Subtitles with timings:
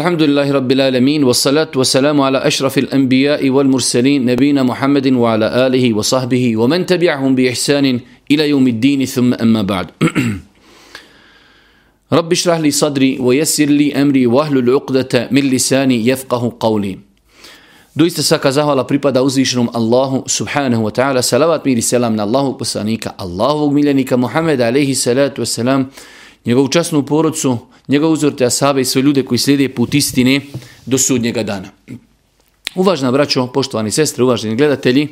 [0.00, 6.56] الحمد لله رب العالمين والصلاة والسلام على أشرف الأنبياء والمرسلين نبينا محمد وعلى آله وصحبه
[6.56, 8.00] ومن تبعهم بإحسان
[8.30, 9.86] إلى يوم الدين ثم أما بعد
[12.18, 16.98] رب اشرح لي صدري ويسر لي أمري واهل العقدة من لساني يفقه قولي
[17.96, 21.26] Doista svaka zahvala pripada uzvišenom Allahu subhanahu wa ta'ala.
[21.26, 24.94] Salavat mir i selam na Allahu poslanika, Allahovog miljenika Muhammeda alaihi
[26.46, 27.58] njegovu porodcu,
[27.90, 30.40] njegov uzor te asabe i sve ljude koji slijede put istine
[30.86, 31.68] do sudnjega dana.
[32.74, 35.08] Uvažna braćo, poštovani sestre, uvaženi gledatelji,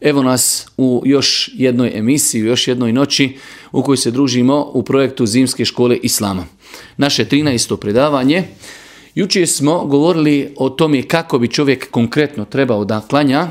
[0.00, 3.36] evo nas u još jednoj emisiji, u još jednoj noći
[3.72, 6.46] u kojoj se družimo u projektu Zimske škole Islama.
[6.96, 7.76] Naše 13.
[7.76, 8.44] predavanje.
[9.14, 13.48] Jučer smo govorili o tome kako bi čovjek konkretno trebao da klanja.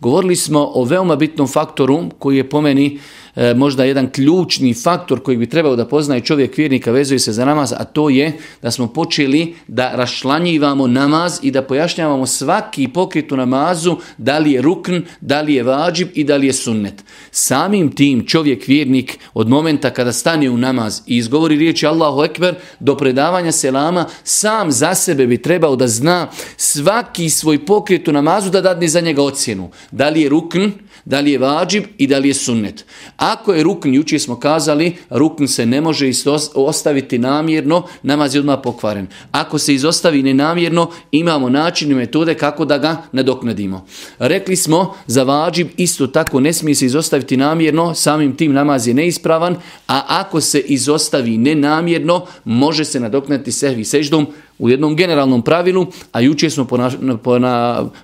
[0.00, 3.00] Govorili smo o veoma bitnom faktoru koji je pomeni meni
[3.36, 7.44] E, možda jedan ključni faktor koji bi trebao da poznaje čovjek vjernika vezuje se za
[7.44, 13.32] namaz, a to je da smo počeli da rašlanjivamo namaz i da pojašnjavamo svaki pokret
[13.32, 17.04] u namazu, da li je rukn, da li je vađib i da li je sunnet.
[17.30, 22.54] Samim tim čovjek vjernik od momenta kada stane u namaz i izgovori riječi Allahu Ekber
[22.80, 28.50] do predavanja selama, sam za sebe bi trebao da zna svaki svoj pokret u namazu
[28.50, 29.70] da dadne za njega ocjenu.
[29.90, 30.70] Da li je rukn,
[31.04, 32.84] da li je vađib i da li je sunnet.
[33.16, 36.10] Ako je rukn, jučer smo kazali, rukn se ne može
[36.54, 39.06] ostaviti namjerno, namaz je odmah pokvaren.
[39.32, 43.86] Ako se izostavi nenamjerno, imamo način i metode kako da ga nadoknadimo.
[44.18, 48.94] Rekli smo, za vađib isto tako ne smije se izostaviti namjerno, samim tim namaz je
[48.94, 49.56] neispravan,
[49.88, 54.26] a ako se izostavi nenamjerno, može se nadoknaditi sehvi seždom,
[54.58, 56.66] u jednom generalnom pravilu, a juče smo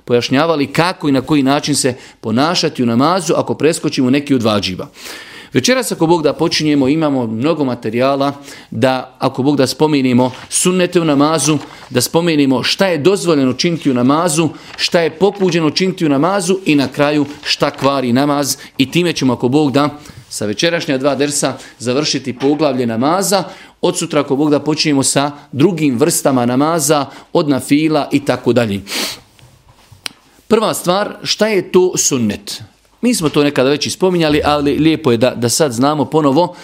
[0.04, 4.88] pojašnjavali kako i na koji način se ponašati u namazu ako preskočimo neki od vađiva.
[5.52, 8.32] Večeras ako Bog da počinjemo, imamo mnogo materijala
[8.70, 11.58] da ako Bog da spomenimo sunnete u namazu,
[11.90, 16.74] da spomenimo šta je dozvoljeno činiti u namazu, šta je popuđeno činiti u namazu i
[16.74, 19.98] na kraju šta kvari namaz i time ćemo ako Bog da
[20.30, 23.44] sa večerašnja dva dersa završiti poglavlje namaza.
[23.80, 28.80] Od sutra ako Bog da počinjemo sa drugim vrstama namaza, od nafila i tako dalje.
[30.48, 32.62] Prva stvar, šta je to sunnet?
[33.00, 36.54] Mi smo to nekada već ispominjali, ali lijepo je da, da sad znamo ponovo.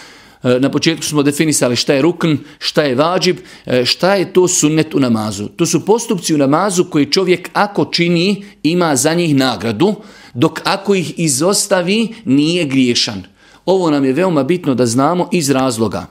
[0.43, 4.47] E, na početku smo definisali šta je rukn, šta je vađib, e, šta je to
[4.47, 5.47] sunnet u namazu.
[5.47, 9.95] To su postupci u namazu koji čovjek ako čini ima za njih nagradu,
[10.33, 13.23] dok ako ih izostavi nije griješan.
[13.65, 16.05] Ovo nam je veoma bitno da znamo iz razloga.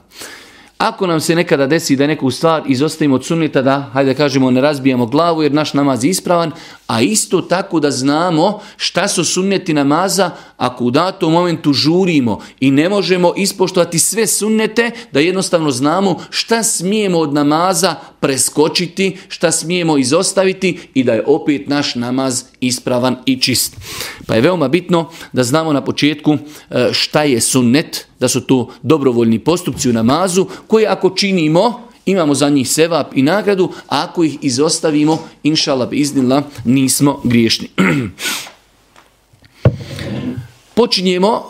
[0.77, 4.61] Ako nam se nekada desi da neku stvar izostavimo od sunnita da, hajde kažemo, ne
[4.61, 6.51] razbijamo glavu jer naš namaz je ispravan,
[6.87, 12.71] a isto tako da znamo šta su sunneti namaza ako u datom momentu žurimo i
[12.71, 19.97] ne možemo ispoštovati sve sunnete, da jednostavno znamo šta smijemo od namaza preskočiti, šta smijemo
[19.97, 23.75] izostaviti i da je opet naš namaz ispravan i čist.
[24.27, 26.37] Pa je veoma bitno da znamo na početku
[26.69, 32.35] e, šta je sunnet, da su to dobrovoljni postupci u namazu koje ako činimo imamo
[32.35, 37.69] za njih sevap i nagradu, a ako ih izostavimo, inšalab iznila, nismo griješni.
[40.75, 41.49] Počinjemo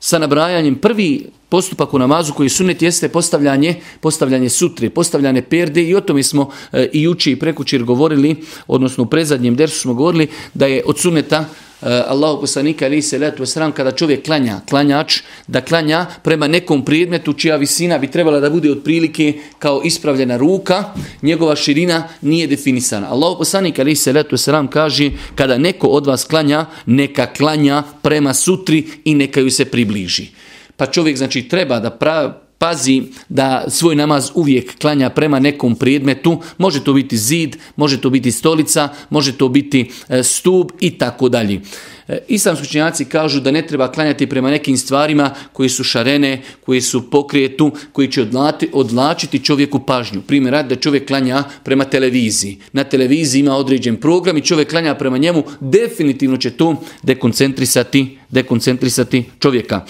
[0.00, 5.94] sa nabrajanjem prvi postupak u namazu koji sunet jeste postavljanje, postavljanje sutre, postavljanje perde i
[5.94, 8.36] o tome smo e, i juče i prekućer govorili,
[8.66, 11.44] odnosno u prezadnjem dersu smo govorili da je od suneta
[11.84, 16.84] Eh, Allahu poslanika ali se letu sram kada čovjek klanja, klanjač, da klanja prema nekom
[16.84, 20.84] predmetu čija visina bi trebala da bude otprilike kao ispravljena ruka,
[21.22, 23.10] njegova širina nije definisana.
[23.10, 28.34] Allahu poslanik ali se letu sram kaže kada neko od vas klanja, neka klanja prema
[28.34, 30.28] sutri i neka ju se približi.
[30.76, 36.40] Pa čovjek znači treba da pra, pazi da svoj namaz uvijek klanja prema nekom predmetu,
[36.58, 40.98] može to biti zid, može to biti stolica, može to biti e, stub stup i
[40.98, 41.60] tako dalje.
[42.08, 46.80] E, islamski učenjaci kažu da ne treba klanjati prema nekim stvarima koji su šarene, koji
[46.80, 50.22] su pokrijetu, koji će odlati, odlačiti čovjeku pažnju.
[50.22, 52.58] Primjer, da čovjek klanja prema televiziji.
[52.72, 59.24] Na televiziji ima određen program i čovjek klanja prema njemu, definitivno će to dekoncentrisati, dekoncentrisati
[59.38, 59.86] čovjeka.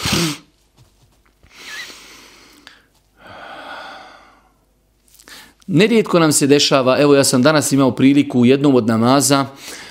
[5.66, 9.46] Nerijetko nam se dešava, evo ja sam danas imao priliku u jednom od namaza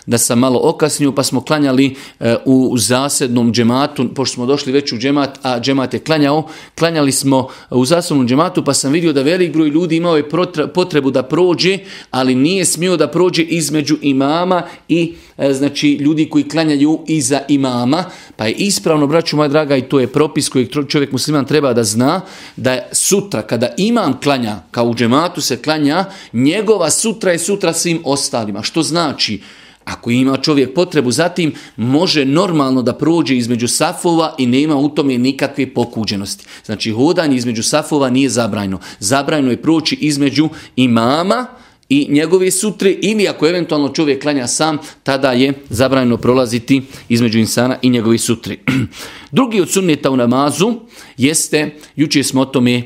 [0.05, 4.93] da sam malo okasnio pa smo klanjali e, u zasednom džematu, pošto smo došli već
[4.93, 6.47] u džemat, a džemat je klanjao,
[6.77, 10.29] klanjali smo u zasednom džematu pa sam vidio da velik broj ljudi imao je
[10.73, 11.77] potrebu da prođe,
[12.11, 18.03] ali nije smio da prođe između imama i e, znači ljudi koji klanjaju iza imama,
[18.35, 21.83] pa je ispravno, braću moja draga, i to je propis koji čovjek musliman treba da
[21.83, 22.21] zna,
[22.55, 28.01] da sutra kada imam klanja, kao u džematu se klanja, njegova sutra je sutra svim
[28.05, 28.63] ostalima.
[28.63, 29.41] Što znači,
[29.85, 35.17] ako ima čovjek potrebu zatim, može normalno da prođe između safova i nema u tome
[35.17, 36.45] nikakve pokuđenosti.
[36.65, 38.79] Znači, hodanje između safova nije zabrajno.
[38.99, 41.47] Zabrajno je proći između imama,
[41.89, 47.77] i njegove sutre ili ako eventualno čovjek klanja sam, tada je zabranjeno prolaziti između insana
[47.81, 48.57] i njegove sutre.
[49.31, 50.73] Drugi od sunneta u namazu
[51.17, 52.83] jeste, jučer smo o tome e,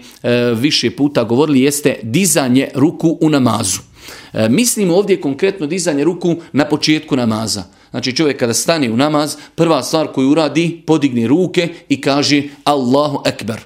[0.55, 3.79] više puta govorili, jeste dizanje ruku u namazu.
[4.33, 7.63] E, mislim ovdje konkretno dizanje ruku na početku namaza.
[7.91, 13.21] Znači čovjek kada stane u namaz, prva stvar koju uradi, podigne ruke i kaže Allahu
[13.25, 13.59] Ekber.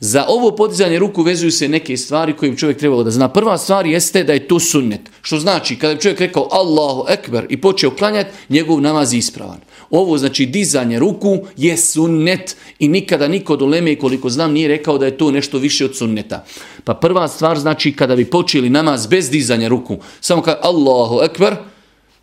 [0.00, 3.28] Za ovo podizanje ruku vezuju se neke stvari koje bi čovjek trebao da zna.
[3.28, 5.00] Prva stvar jeste da je to sunnet.
[5.22, 9.58] Što znači, kada bi čovjek rekao Allahu Ekber i počeo klanjati, njegov namaz je ispravan.
[9.90, 14.98] Ovo znači dizanje ruku je sunnet i nikada niko od uleme koliko znam nije rekao
[14.98, 16.44] da je to nešto više od sunneta.
[16.84, 21.56] Pa prva stvar znači kada bi počeli namaz bez dizanja ruku, samo kao Allahu Ekber,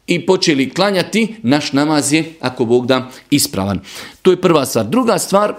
[0.07, 3.79] i počeli klanjati, naš namaz je, ako Bog da, ispravan.
[4.21, 4.85] To je prva stvar.
[4.85, 5.55] Druga stvar,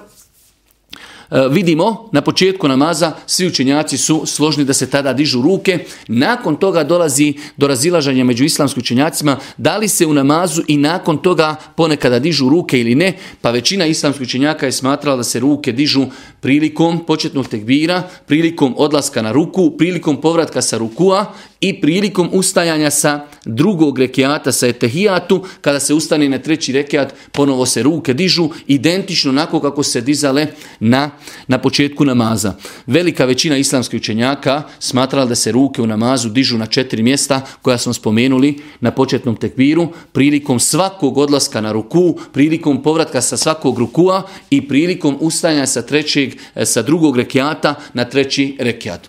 [1.30, 5.78] E, vidimo na početku namaza svi učenjaci su složni da se tada dižu ruke.
[6.08, 11.18] Nakon toga dolazi do razilažanja među islamskim učenjacima da li se u namazu i nakon
[11.18, 13.12] toga ponekada dižu ruke ili ne.
[13.40, 16.06] Pa većina islamskih učenjaka je smatrala da se ruke dižu
[16.40, 23.26] prilikom početnog tekbira, prilikom odlaska na ruku, prilikom povratka sa rukua i prilikom ustajanja sa
[23.46, 29.30] drugog rekiata, sa etehijatu, kada se ustane na treći rekiat, ponovo se ruke dižu, identično
[29.30, 30.46] onako kako se dizale
[30.80, 31.10] na,
[31.46, 32.54] na početku namaza.
[32.86, 37.78] Velika većina islamskih učenjaka smatrala da se ruke u namazu dižu na četiri mjesta koja
[37.78, 44.22] smo spomenuli na početnom tekbiru, prilikom svakog odlaska na ruku, prilikom povratka sa svakog rukua
[44.50, 49.08] i prilikom ustajanja sa, trećeg, e, sa drugog rekiata na treći rekiat.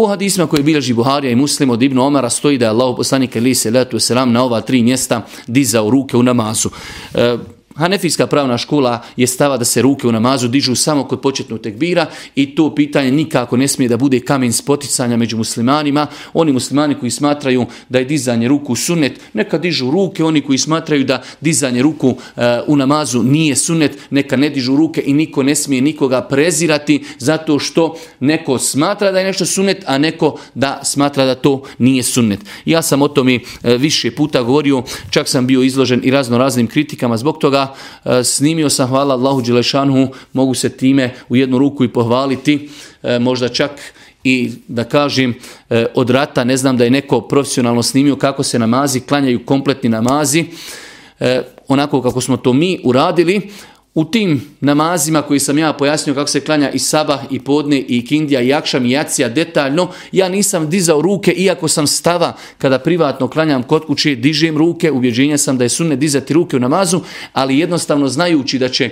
[0.00, 3.36] U hadisma koji bilježi Buharija i Muslim od Ibn Omara stoji da je Allah poslanik
[3.36, 6.70] ili se letu selam na ova tri mjesta dizao ruke u namazu.
[7.14, 7.36] E,
[7.80, 12.06] Hanefijska pravna škola je stava da se ruke u namazu dižu samo kod početnog tekbira
[12.34, 16.06] i to pitanje nikako ne smije da bude kamen spoticanja među muslimanima.
[16.32, 20.24] Oni muslimani koji smatraju da je dizanje ruku sunet, neka dižu ruke.
[20.24, 25.02] Oni koji smatraju da dizanje ruku e, u namazu nije sunet, neka ne dižu ruke
[25.06, 29.98] i niko ne smije nikoga prezirati zato što neko smatra da je nešto sunet, a
[29.98, 32.40] neko da smatra da to nije sunet.
[32.64, 36.66] Ja sam o tome e, više puta govorio, čak sam bio izložen i razno raznim
[36.66, 37.69] kritikama zbog toga
[38.04, 42.70] E, snimio sam, hvala Allahu Đelešanhu, mogu se time u jednu ruku i pohvaliti,
[43.02, 43.70] e, možda čak
[44.24, 45.34] i da kažem
[45.70, 49.88] e, od rata, ne znam da je neko profesionalno snimio kako se namazi, klanjaju kompletni
[49.88, 50.44] namazi,
[51.68, 53.50] onako kako smo to mi uradili,
[53.94, 58.06] u tim namazima koji sam ja pojasnio kako se klanja i sabah i podne i
[58.06, 63.28] kindija i akšam i jacija detaljno, ja nisam dizao ruke iako sam stava kada privatno
[63.28, 67.00] klanjam kod kuće, dižem ruke, ubjeđenja sam da je sunne dizati ruke u namazu,
[67.32, 68.90] ali jednostavno znajući da će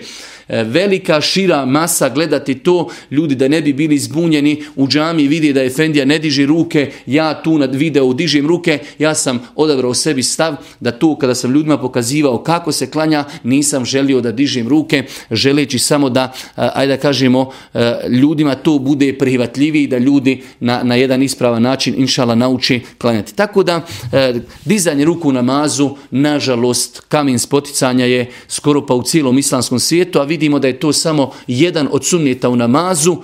[0.48, 5.52] E, velika šira masa gledati to, ljudi da ne bi bili zbunjeni u džami vidi
[5.52, 10.22] da Efendija ne diži ruke, ja tu nad videu dižim ruke, ja sam odabrao sebi
[10.22, 15.04] stav da tu kada sam ljudima pokazivao kako se klanja, nisam želio da dižim ruke,
[15.30, 20.94] želeći samo da, ajde da kažemo, e, ljudima to bude prihvatljiviji, da ljudi na, na
[20.94, 23.34] jedan ispravan način, inšala, nauči klanjati.
[23.34, 29.38] Tako da, e, dizanje ruku u namazu, nažalost, kamen spoticanja je skoro pa u cijelom
[29.38, 33.16] islamskom svijetu, a vidimo da je to samo jedan od sunnjeta u namazu,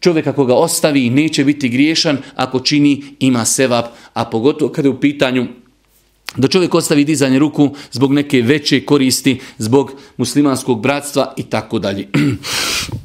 [0.00, 4.92] čovjek ako ga ostavi neće biti griješan, ako čini ima sevap, a pogotovo kada je
[4.92, 5.46] u pitanju
[6.36, 12.08] da čovjek ostavi dizanje ruku zbog neke veće koristi, zbog muslimanskog bratstva i tako dalje.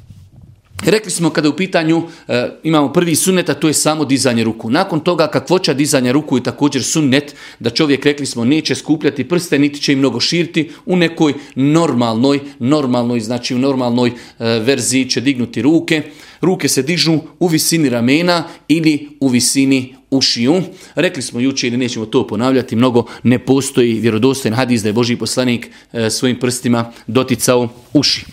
[0.86, 4.69] Rekli smo kada u pitanju e, imamo prvi sunnet, a to je samo dizanje ruku.
[4.69, 9.59] Nakon toga kakvoća dizanja ruku je također sunnet, da čovjek rekli smo neće skupljati prste,
[9.59, 14.13] niti će im mnogo širiti, u nekoj normalnoj, normalnoj, znači u normalnoj e,
[14.45, 16.01] verziji će dignuti ruke.
[16.41, 20.62] Ruke se dižu u visini ramena ili u visini ušiju.
[20.95, 25.15] Rekli smo juče ili nećemo to ponavljati, mnogo ne postoji vjerodostojen hadis da je Boži
[25.15, 28.25] poslanik e, svojim prstima doticao uši.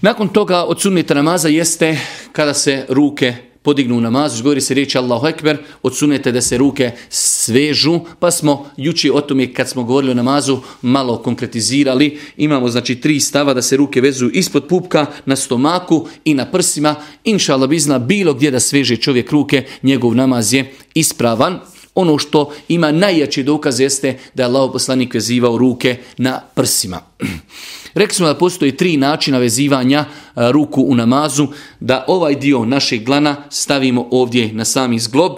[0.00, 1.98] Nakon toga od sunneta namaza jeste
[2.32, 6.58] kada se ruke podignu namaz, znači, govori se riječ Allahu Ekber, od sunneta da se
[6.58, 12.18] ruke svežu, pa smo juči o tome kad smo govorili o namazu malo konkretizirali.
[12.36, 16.94] Imamo znači tri stava da se ruke vezuju ispod pupka, na stomaku i na prsima.
[17.24, 21.60] Inša Allah bizna bilo gdje da sveže čovjek ruke, njegov namaz je ispravan.
[21.94, 27.00] Ono što ima najjači dokaz jeste da je Allah poslanik vezivao ruke na prsima.
[27.96, 31.48] Rekli smo da postoji tri načina vezivanja ruku u namazu,
[31.80, 35.32] da ovaj dio našeg glana stavimo ovdje na sami zglob,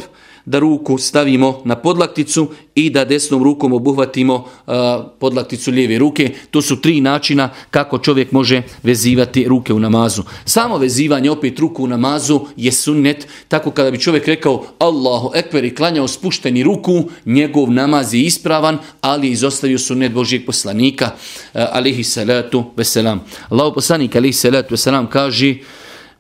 [0.49, 4.75] da ruku stavimo na podlakticu i da desnom rukom obuhvatimo uh,
[5.21, 6.31] podlakticu lijeve ruke.
[6.51, 10.23] To su tri načina kako čovjek može vezivati ruke u namazu.
[10.45, 13.27] Samo vezivanje opet ruku u namazu je sunnet.
[13.49, 18.79] Tako kada bi čovjek rekao Allahu ekber i klanjao spušteni ruku, njegov namaz je ispravan,
[19.01, 21.11] ali je izostavio sunnet Božijeg poslanika.
[21.55, 23.21] Uh, alihi salatu veselam.
[23.49, 25.55] Allahu poslanik alihi salatu veselam kaže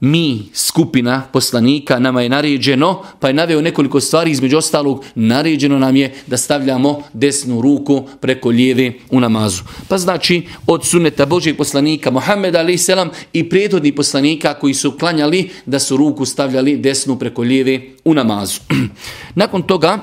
[0.00, 5.97] mi, skupina poslanika, nama je naređeno, pa je naveo nekoliko stvari, između ostalog, naređeno nam
[5.97, 9.62] je da stavljamo desnu ruku preko lijeve u namazu.
[9.88, 12.88] Pa znači, od suneta Božeg poslanika Mohameda a.s.
[13.33, 18.61] i prijetodnih poslanika koji su klanjali da su ruku stavljali desnu preko lijeve u namazu.
[19.35, 19.99] Nakon toga,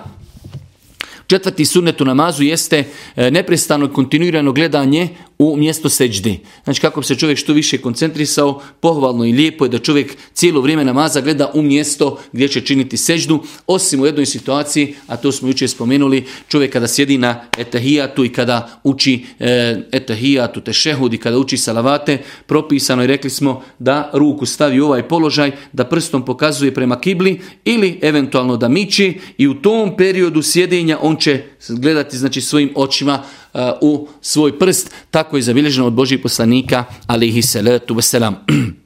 [1.27, 2.84] Četvrti sunnet u namazu jeste
[3.15, 6.36] e, neprestano kontinuirano gledanje u mjesto seđde.
[6.63, 10.62] Znači kako bi se čovjek što više koncentrisao, pohvalno i lijepo je da čovjek cijelo
[10.62, 15.32] vrijeme namaza gleda u mjesto gdje će činiti seđdu, osim u jednoj situaciji, a to
[15.32, 21.17] smo jučer spomenuli, čovjek kada sjedi na etahijatu i kada uči e, etahijatu, tešehud i
[21.17, 26.25] kada uči salavate, propisano je rekli smo da ruku stavi u ovaj položaj, da prstom
[26.25, 32.17] pokazuje prema kibli ili eventualno da miči i u tom periodu sjedinja on će gledati
[32.17, 37.95] znači svojim očima e, u svoj prst, tako je zabilježeno od Božih poslanika, alihi salatu
[37.95, 38.34] wasalam.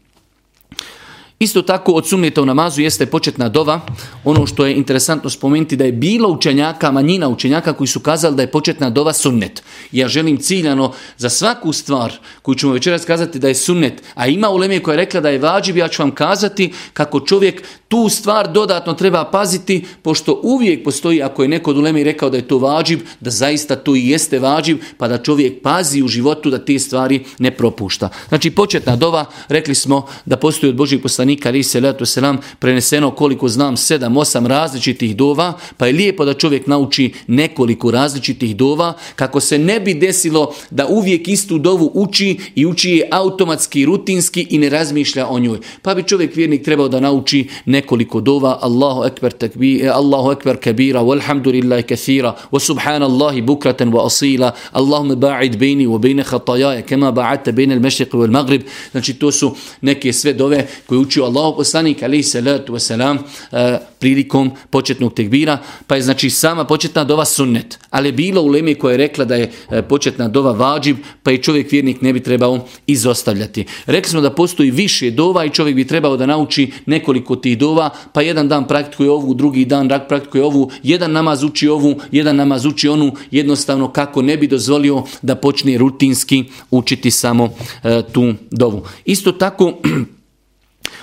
[1.40, 3.82] Isto tako od sumnjeta u namazu jeste početna dova.
[4.24, 8.42] Ono što je interesantno spomenuti da je bilo učenjaka, manjina učenjaka koji su kazali da
[8.42, 9.64] je početna dova sunnet.
[9.92, 14.50] Ja želim ciljano za svaku stvar koju ćemo večeras kazati da je sunnet, a ima
[14.50, 18.52] uleme koja je rekla da je vađiv, ja ću vam kazati kako čovjek tu stvar
[18.52, 22.58] dodatno treba paziti, pošto uvijek postoji, ako je neko od uleme rekao da je to
[22.58, 26.80] vađiv, da zaista to i jeste vađiv, pa da čovjek pazi u životu da te
[26.80, 28.10] stvari ne propušta.
[28.30, 32.38] Znači početna dova, rekli smo da postoji od Božih poslanika poslanika ali se letu selam
[32.60, 38.56] preneseno koliko znam sedam, osam različitih dova, pa je lijepo da čovjek nauči nekoliko različitih
[38.56, 43.86] dova kako se ne bi desilo da uvijek istu dovu uči i uči je automatski,
[43.86, 45.60] rutinski i ne razmišlja o njoj.
[45.82, 47.79] Pa bi čovjek vjernik trebao da nauči nekoliko
[48.22, 55.16] dova Allahu ekber takbir, Allahu ekber kabira, walhamdulillahi kathira, wa subhanallahi bukratan wa asila, Allahumma
[55.16, 58.62] ba'id bejni wa bejne khatajaja, kema ba'ata bejne al-mešriq wal maghrib.
[58.92, 63.80] Znači to su neke sve dove koje uči naučio Allahu poslanik ali salatu wasalam uh,
[64.00, 68.76] prilikom početnog tekbira, pa je znači sama početna dova sunnet, ali je bilo u leme
[68.76, 72.24] koja je rekla da je e, početna dova vađib, pa i čovjek vjernik ne bi
[72.24, 73.66] trebao izostavljati.
[73.86, 77.90] Rekli smo da postoji više dova i čovjek bi trebao da nauči nekoliko tih dova,
[78.14, 82.66] pa jedan dan praktikuje ovu, drugi dan praktikuje ovu, jedan namaz uči ovu, jedan namaz
[82.66, 87.50] uči onu, jednostavno kako ne bi dozvolio da počne rutinski učiti samo
[87.84, 88.86] e, tu dovu.
[89.06, 89.74] Isto tako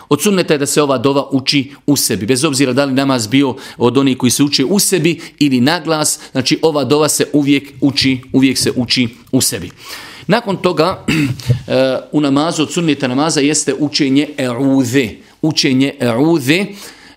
[0.08, 2.26] Od sunneta je da se ova dova uči u sebi.
[2.26, 5.80] Bez obzira da li namaz bio od onih koji se uče u sebi ili na
[5.80, 9.70] glas, znači ova dova se uvijek uči, uvijek se uči u sebi.
[10.26, 15.08] Nakon toga eh, u namazu od sunneta namaza jeste učenje e'udhe.
[15.42, 16.66] Učenje e'udhe.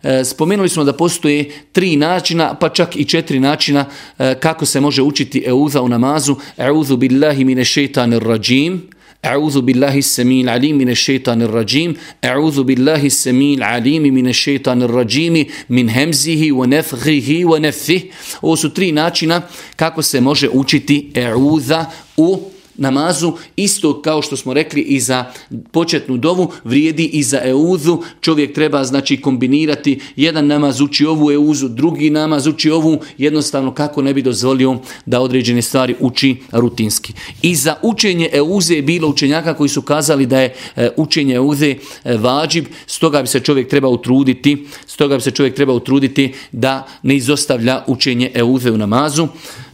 [0.03, 3.85] Eh, spomenuli smo da postoje tri načina, pa čak i četiri načina
[4.19, 6.35] eh, kako se može učiti e'udha u namazu.
[6.57, 8.89] E'udhu billahi mine šeitanir rajim.
[9.24, 15.90] أعوذ بالله السميع العليم من الشيطان الرجيم أعوذ بالله السميع العليم من الشيطان الرجيم من
[15.90, 18.00] همزه ونفخه ونفثه
[18.42, 19.42] Ovo su tri načina
[19.76, 21.84] kako se može učiti e'udha
[22.16, 25.25] u namazu, isto kao što smo rekli i za
[25.71, 27.97] početnu dovu, vrijedi i za euzu.
[28.21, 34.01] Čovjek treba znači kombinirati jedan namaz uči ovu euzu, drugi namaz uči ovu, jednostavno kako
[34.01, 37.13] ne bi dozvolio da određene stvari uči rutinski.
[37.41, 41.69] I za učenje euze je bilo učenjaka koji su kazali da je e, učenje euze
[41.69, 46.87] e, vađib, stoga bi se čovjek treba utruditi, stoga bi se čovjek treba utruditi da
[47.03, 49.27] ne izostavlja učenje euze u namazu.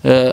[0.03, 0.31] E,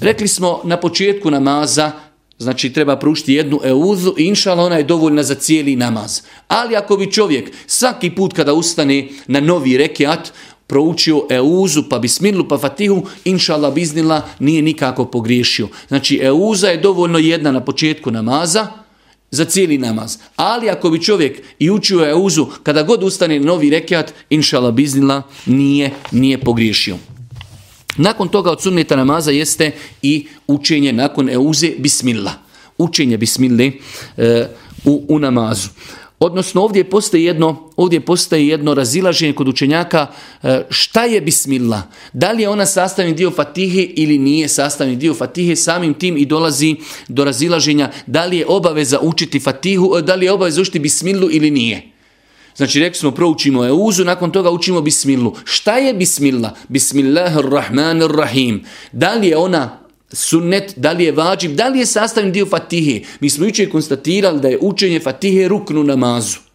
[0.00, 1.92] Rekli smo na početku namaza,
[2.38, 6.20] znači treba prušiti jednu euzu i inšala ona je dovoljna za cijeli namaz.
[6.48, 10.32] Ali ako bi čovjek svaki put kada ustane na novi rekiat,
[10.66, 15.68] proučio euzu, pa bismilu, pa fatihu, inšala biznila, nije nikako pogriješio.
[15.88, 18.66] Znači euza je dovoljno jedna na početku namaza,
[19.30, 20.18] za cijeli namaz.
[20.36, 25.90] Ali ako bi čovjek i učio euzu, kada god ustane novi rekiat, inšala biznila, nije,
[26.12, 26.96] nije pogriješio.
[27.96, 29.70] Nakon toga od sunneta namaza jeste
[30.02, 32.34] i učenje nakon euze bismillah.
[32.78, 33.72] Učenje bismille
[34.16, 34.46] e,
[34.84, 35.68] u, u namazu.
[36.22, 40.06] Odnosno ovdje postoji jedno, ovdje postoji jedno razilaženje kod učenjaka
[40.42, 41.82] e, šta je bismillah.
[42.12, 46.26] Da li je ona sastavni dio fatihe ili nije sastavni dio fatihe, samim tim i
[46.26, 46.76] dolazi
[47.08, 51.28] do razilaženja da li je obaveza učiti fatihu, e, da li je obaveza učiti bismillu
[51.30, 51.82] ili nije.
[52.56, 55.36] Znači rekli smo proučimo euzu, nakon toga učimo bismillu.
[55.44, 56.52] Šta je bismillah?
[56.68, 58.64] Bismillahirrahmanirrahim.
[58.92, 59.78] Da li je ona
[60.12, 63.06] sunnet, da li je vađib, da li je sastavni dio fatihe.
[63.20, 66.49] Mi smo jučer konstatirali da je učenje fatihe ruknu namazu.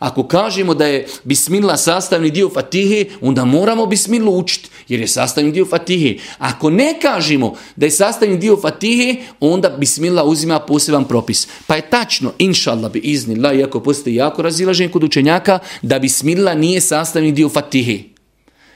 [0.00, 5.52] Ako kažemo da je bismillah sastavni dio fatihe, onda moramo bismilu učiti, jer je sastavni
[5.52, 6.18] dio fatihe.
[6.38, 11.48] Ako ne kažemo da je sastavni dio fatihe, onda bismillah uzima poseban propis.
[11.66, 16.80] Pa je tačno, inšallah bi iznila, iako postoji jako razilaženje kod učenjaka, da bismillah nije
[16.80, 18.09] sastavni dio fatihe.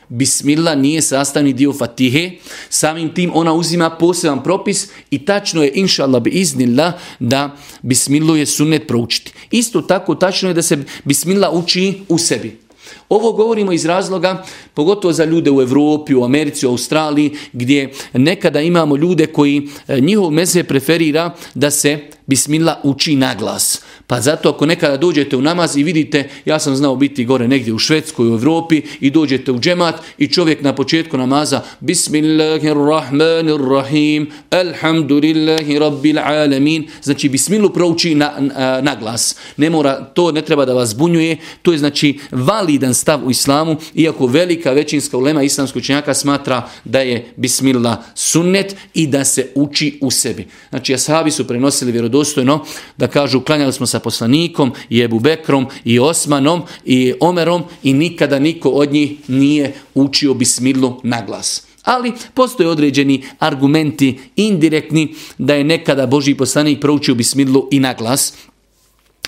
[0.08, 2.30] Bismillah nije sastavni dio Fatihe,
[2.68, 8.46] samim tim ona uzima poseban propis i tačno je inšallah bi iznila da Bismillah je
[8.46, 9.32] sunnet proučiti.
[9.50, 12.64] Isto tako tačno je da se Bismillah uči u sebi.
[13.08, 14.44] Ovo govorimo iz razloga,
[14.74, 20.00] pogotovo za ljude u Europi, u Americi, u Australiji, gdje nekada imamo ljude koji e,
[20.00, 23.82] njihov meze preferira da se Bismillah uči na glas.
[24.06, 27.72] Pa zato ako nekada dođete u namaz i vidite, ja sam znao biti gore negdje
[27.72, 35.78] u Švedskoj, u Europi i dođete u džemat i čovjek na početku namaza Bismillahirrahmanirrahim Alhamdulillahi
[35.78, 39.36] Rabbil Alamin Znači Bismilu prouči na, na, na, glas.
[39.56, 41.36] Ne mora, to ne treba da vas zbunjuje.
[41.62, 47.00] To je znači validan stav u islamu, iako velika većinska ulema islamskog učenjaka smatra da
[47.00, 50.46] je Bismillah sunnet i da se uči u sebi.
[50.70, 52.64] Znači ashabi su prenosili vjerodostojno
[52.96, 58.38] da kažu klanjali smo sa poslanikom i Ebu Bekrom i Osmanom i Omerom i nikada
[58.38, 61.66] niko od njih nije učio bismilu na glas.
[61.82, 68.34] Ali postoje određeni argumenti indirektni da je nekada Boži poslanik proučio bismidlu i na glas.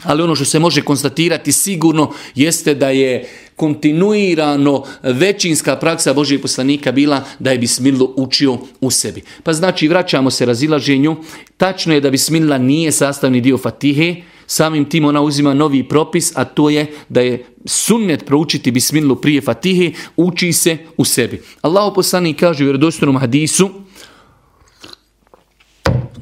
[0.02, 6.92] Ali ono što se može konstatirati sigurno jeste da je kontinuirano većinska praksa Božijeg poslanika
[6.92, 9.22] bila da je bismilu učio u sebi.
[9.42, 11.16] Pa znači vraćamo se razilaženju.
[11.56, 14.14] Tačno je da bismila nije sastavni dio fatihe,
[14.46, 19.40] Samim tim ona uzima novi propis, a to je da je sunnet proučiti bismilu prije
[19.40, 21.42] fatihe, uči se u sebi.
[21.62, 23.70] Allah poslani kaže u vjerodostojnom hadisu,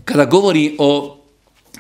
[0.05, 1.19] kada govori o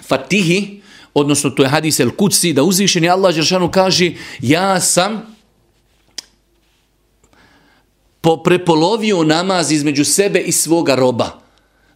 [0.03, 0.83] fatihi,
[1.15, 5.35] odnosno to je hadis el kuci, da uzvišeni Allah Žešanu kaže, ja sam
[8.45, 11.45] prepolovio namaz između sebe i svoga roba.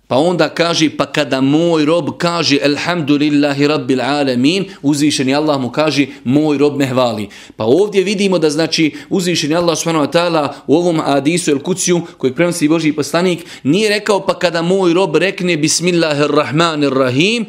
[0.08, 6.06] Pa onda kaže, pa kada moj rob kaže Elhamdulillahi Rabbil Alamin, uzvišeni Allah mu kaže,
[6.24, 7.28] moj rob me hvali.
[7.56, 10.18] Pa ovdje vidimo da znači uzvišeni Allah s.w.t.
[10.66, 15.16] u ovom hadisu El Kuciju, kojeg prenosi Boži poslanik, nije rekao pa kada moj rob
[15.16, 17.46] rekne Bismillahirrahmanirrahim,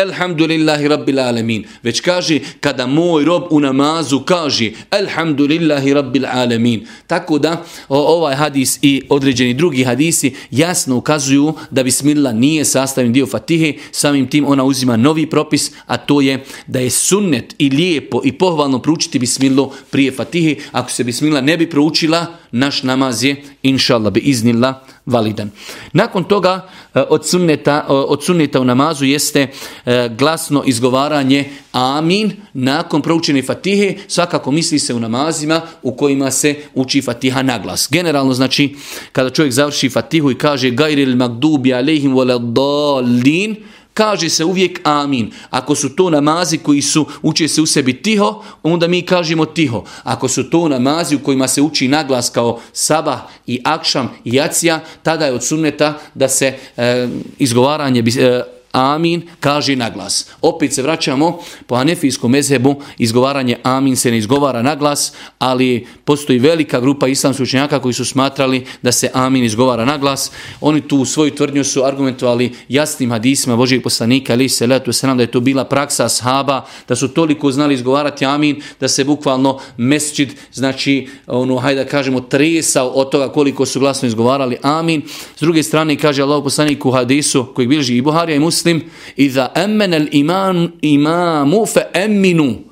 [0.00, 1.64] Elhamdulillahi Rabbil Alemin.
[1.82, 6.86] Već kaže kada moj rob u namazu kaže Elhamdulillahi Rabbil Alamin.
[7.06, 13.26] Tako da ovaj hadis i određeni drugi hadisi jasno ukazuju da Bismillah nije sastavni dio
[13.26, 18.20] Fatihe, samim tim ona uzima novi propis, a to je da je sunnet i lijepo
[18.24, 20.56] i pohvalno proučiti Bismillah prije Fatihe.
[20.72, 25.50] Ako se Bismillah ne bi proučila, naš namaz je, inšallah bi iznila validan.
[25.92, 29.46] Nakon toga eh, od sunneta, eh, od sunneta u namazu jeste
[29.86, 36.54] eh, glasno izgovaranje amin nakon proučene fatihe, svakako misli se u namazima u kojima se
[36.74, 37.88] uči fatiha na glas.
[37.90, 38.76] Generalno znači
[39.12, 43.56] kada čovjek završi fatihu i kaže gajril magdubi alehim dalin,
[44.00, 45.30] kaže se uvijek amin.
[45.50, 49.84] Ako su to namazi koji su uče se u sebi tiho, onda mi kažemo tiho.
[50.02, 54.80] Ako su to namazi u kojima se uči naglas kao sabah i akšam i jacija,
[55.02, 57.08] tada je od sunneta da se e,
[57.38, 60.26] izgovaranje e, amin kaže naglas.
[60.42, 66.38] Opet se vraćamo po anefijskom mezhebu, izgovaranje amin se ne izgovara na glas, ali postoji
[66.38, 70.30] velika grupa islamskih učenjaka koji su smatrali da se amin izgovara na glas.
[70.60, 75.06] Oni tu u svoju tvrdnju su argumentovali jasnim hadisima Božijeg poslanika, ali se letu se
[75.06, 79.04] nam da je to bila praksa ashaba, da su toliko znali izgovarati amin, da se
[79.04, 85.02] bukvalno mesčid, znači, ono, hajde da kažemo, tresao od toga koliko su glasno izgovarali amin.
[85.36, 88.82] S druge strane, kaže Allah poslanik u hadisu, koji bilži i Buharija i muslim,
[89.16, 92.69] iza emmenel iman, imamu fe emminu.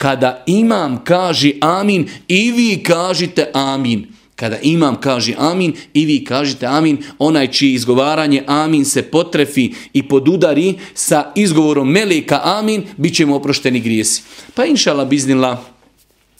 [0.00, 4.06] Kada imam kaže amin i vi kažite amin.
[4.36, 10.02] Kada imam kaže amin i vi kažete amin, onaj čiji izgovaranje amin se potrefi i
[10.02, 14.22] podudari sa izgovorom meleka amin, bit ćemo oprošteni grijesi.
[14.54, 15.64] Pa inšala biznila,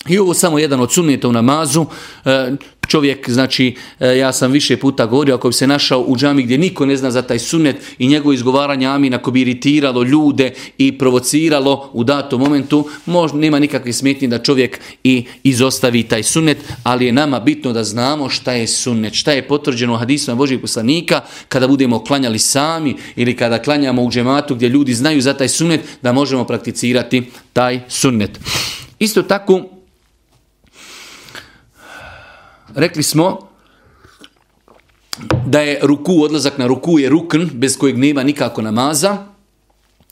[0.08, 1.86] i ovo samo jedan od sunneta u namazu.
[2.24, 2.52] E,
[2.90, 6.58] čovjek, znači, e, ja sam više puta govorio, ako bi se našao u džami gdje
[6.58, 10.98] niko ne zna za taj sunnet i njegovo izgovaranje amin, ako bi iritiralo ljude i
[10.98, 17.06] provociralo u datom momentu, možda nema nikakve smetnje da čovjek i izostavi taj sunnet, ali
[17.06, 21.20] je nama bitno da znamo šta je sunnet, šta je potvrđeno u hadisma Božih poslanika,
[21.48, 25.80] kada budemo klanjali sami ili kada klanjamo u džematu gdje ljudi znaju za taj sunnet,
[26.02, 27.22] da možemo prakticirati
[27.52, 28.40] taj sunnet.
[28.98, 29.79] Isto tako,
[32.74, 33.38] rekli smo
[35.46, 39.29] da je ruku, odlazak na ruku je rukn bez kojeg nema nikako namaza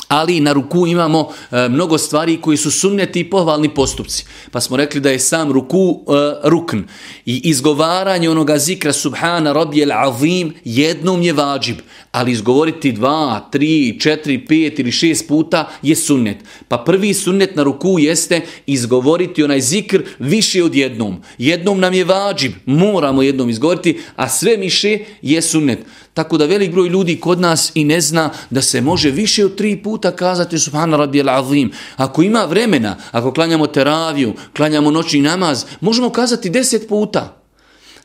[0.09, 4.25] ali na ruku imamo e, mnogo stvari koji su sunneti i pohvalni postupci.
[4.51, 6.79] Pa smo rekli da je sam ruku e, rukn
[7.27, 11.77] i izgovaranje onoga zikra subhana rabijel azim jednom je vađib,
[12.13, 16.37] ali izgovoriti dva, tri, četiri, pet ili šest puta je sunnet.
[16.69, 21.17] Pa prvi sunnet na ruku jeste izgovoriti onaj zikr više od jednom.
[21.39, 25.79] Jednom nam je vađib, moramo jednom izgovoriti, a sve miše je sunnet.
[26.19, 29.55] Tako da velik broj ljudi kod nas i ne zna da se može više od
[29.55, 31.71] tri puta kazati subhana radijel azim.
[31.97, 37.43] Ako ima vremena, ako klanjamo teraviju, klanjamo noćni namaz, možemo kazati deset puta.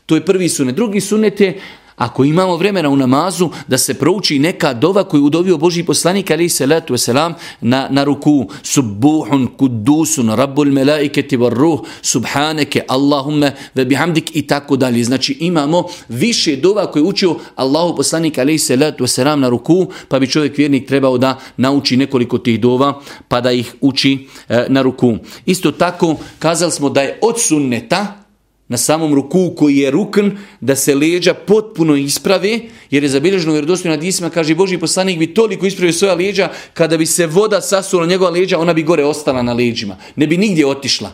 [0.05, 0.75] To je prvi sunet.
[0.75, 1.61] Drugi sunet je
[1.95, 6.49] ako imamo vremena u namazu da se prouči neka dova koju udovio Boži poslanik ali
[6.49, 13.85] se letu selam na, na ruku subuhun kudusun rabbul melaiketi var ruh subhaneke Allahumme ve
[13.85, 15.03] bihamdik i tako dalje.
[15.03, 20.19] Znači imamo više dova koje učio Allahu poslanik ali se letu selam na ruku pa
[20.19, 24.81] bi čovjek vjernik trebao da nauči nekoliko tih dova pa da ih uči e, na
[24.81, 25.17] ruku.
[25.45, 28.22] Isto tako kazali smo da je od sunneta
[28.67, 30.29] na samom ruku koji je rukn,
[30.61, 32.59] da se leđa potpuno isprave,
[32.91, 36.97] jer je zabilježeno u vjerodostojnim hadisima, kaže Boži poslanik bi toliko ispravio svoja leđa, kada
[36.97, 39.97] bi se voda sasula njegova leđa, ona bi gore ostala na leđima.
[40.15, 41.11] Ne bi nigdje otišla.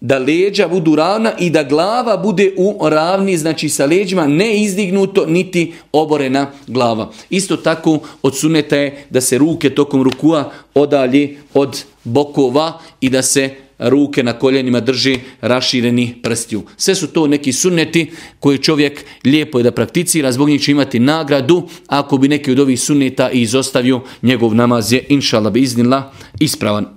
[0.00, 5.26] Da leđa budu ravna i da glava bude u ravni, znači sa leđima, ne izdignuto,
[5.26, 7.12] niti oborena glava.
[7.30, 13.22] Isto tako od suneta je da se ruke tokom rukua odalje od bokova i da
[13.22, 13.50] se
[13.88, 16.62] ruke na koljenima drži rašireni prstiju.
[16.76, 20.98] Sve su to neki sunneti koji čovjek lijepo je da prakticira, zbog njih će imati
[20.98, 26.86] nagradu, ako bi neki od ovih sunneta izostavio, njegov namaz je, inšala bi iznila, ispravan.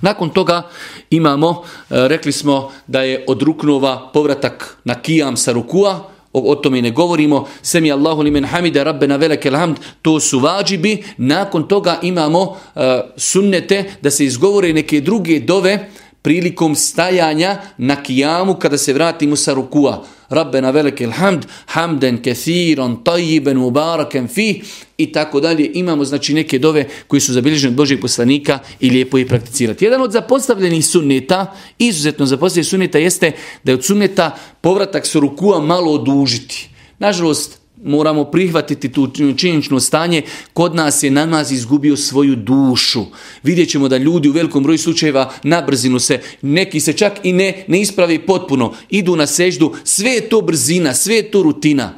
[0.00, 0.68] Nakon toga
[1.10, 6.54] imamo, e, rekli smo da je od ruknova povratak na kijam sa rukua, o, o
[6.54, 11.98] tome ne govorimo, semi Allahu limen hamida rabbena velekel hamd, to su vađibi, nakon toga
[12.02, 12.82] imamo uh,
[13.16, 15.88] sunnete da se izgovore neke druge dove
[16.22, 20.04] prilikom stajanja na kijamu kada se vratimo sa rukua.
[20.28, 24.62] Rabbena velike hamd, hamden kethiron, tajiben, mubaraken fi
[24.98, 25.70] i tako dalje.
[25.74, 29.84] Imamo znači neke dove koji su zabilježene od Božeg poslanika i lijepo je prakticirati.
[29.84, 33.32] Jedan od zapostavljenih sunneta, izuzetno zapostavljenih sunneta jeste
[33.64, 36.68] da je od sunneta povratak sa rukua malo odužiti.
[36.98, 43.04] Nažalost, moramo prihvatiti tu činjenično stanje, kod nas je namaz izgubio svoju dušu.
[43.42, 47.32] Vidjet ćemo da ljudi u velikom broju slučajeva na brzinu se, neki se čak i
[47.32, 51.94] ne, ne ispravi potpuno, idu na seždu, sve je to brzina, sve je to rutina.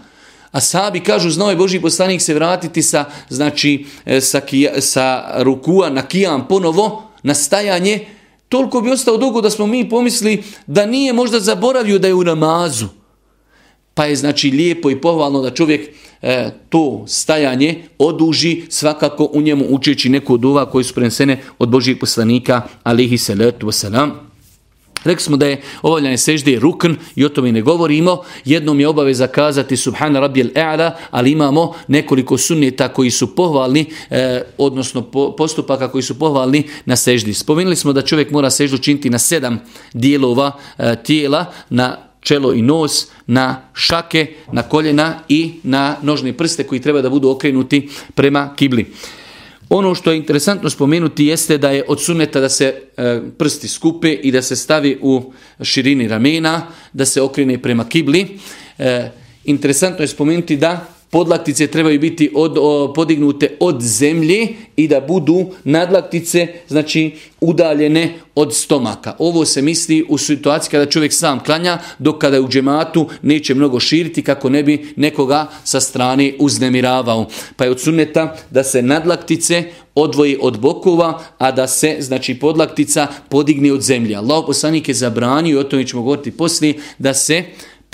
[0.53, 5.25] A sabi kažu, znao je Boži poslanik se vratiti sa, znači, e, sa, kija, sa
[5.43, 8.07] rukua na kijam ponovo, na stajanje,
[8.49, 12.25] toliko bi ostao dugo da smo mi pomisli da nije možda zaboravio da je u
[12.25, 13.04] namazu.
[13.95, 15.91] Pa je znači lijepo i pohvalno da čovjek
[16.23, 21.69] e, to stajanje oduži svakako u njemu učeći neku od ova koji su prenesene od
[21.69, 24.11] Božijeg poslanika alihi salatu wasalam.
[25.05, 28.23] Rekli smo da je obavljanje sežde rukn i o tome ne govorimo.
[28.45, 34.43] Jednom je obaveza kazati subhana rabijel e'ala, ali imamo nekoliko sunnjeta koji su pohvalni, e,
[34.59, 37.35] odnosno po, postupaka koji su pohvalni na seždi.
[37.35, 39.61] Spomenuli smo da čovjek mora seždu činiti na sedam
[39.93, 46.65] dijelova e, tijela, na čelo i nos, na šake, na koljena i na nožne prste
[46.65, 48.87] koji treba da budu okrenuti prema kibli.
[49.69, 54.13] Ono što je interesantno spomenuti jeste da je od suneta da se e, prsti skupe
[54.13, 55.33] i da se stavi u
[55.63, 58.39] širini ramena, da se okrene prema kibli.
[58.79, 59.11] E,
[59.45, 62.57] interesantno je spomenuti da podlaktice trebaju biti od,
[62.95, 69.15] podignute od zemlje i da budu nadlaktice znači udaljene od stomaka.
[69.19, 73.55] Ovo se misli u situaciji kada čovjek sam klanja, dok kada je u džematu neće
[73.55, 77.27] mnogo širiti kako ne bi nekoga sa strane uznemiravao.
[77.57, 79.65] Pa je od sunneta da se nadlaktice
[79.95, 84.17] odvoji od bokova, a da se, znači, podlaktica podigne od zemlje.
[84.17, 87.45] Allah poslanik je zabranio, o tome ćemo govoriti poslije, da se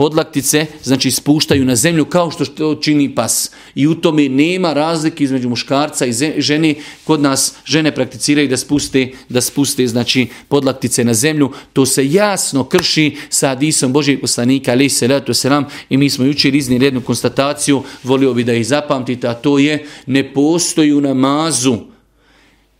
[0.00, 3.50] podlaktice znači spuštaju na zemlju kao što to čini pas.
[3.74, 6.74] I u tome nema razlike između muškarca i žene.
[7.04, 11.52] Kod nas žene prakticiraju da spuste, da spuste znači podlaktice na zemlju.
[11.72, 16.24] To se jasno krši sa hadisom Božijeg poslanika ali se letu selam i mi smo
[16.24, 21.00] jučer iznijeli jednu konstataciju, volio bi da ih zapamtite, a to je ne postoji u
[21.00, 21.76] namazu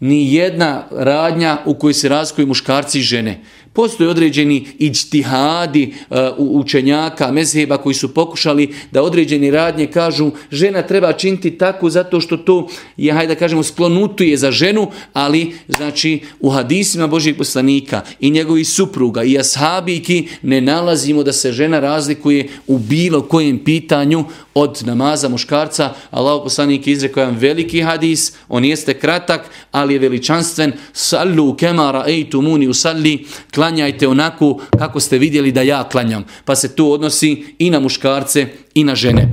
[0.01, 3.41] ni jedna radnja u kojoj se razlikuju muškarci i žene.
[3.73, 11.13] Postoje određeni iđtihadi uh, učenjaka, mezheba koji su pokušali da određeni radnje kažu žena treba
[11.13, 16.51] činiti tako zato što to je, hajde da kažemo, sklonutuje za ženu, ali znači u
[16.51, 22.79] hadisima Božijeg poslanika i njegovih supruga i ashabiki ne nalazimo da se žena razlikuje u
[22.79, 25.95] bilo kojem pitanju od namaza muškarca.
[26.11, 30.73] Allah poslanik izrekao jedan veliki hadis, on jeste kratak, ali je veličanstven.
[30.93, 33.27] Sallu kemara ejtumuni usalli,
[33.61, 36.25] klanjajte onako kako ste vidjeli da ja klanjam.
[36.45, 39.29] Pa se to odnosi i na muškarce i na žene.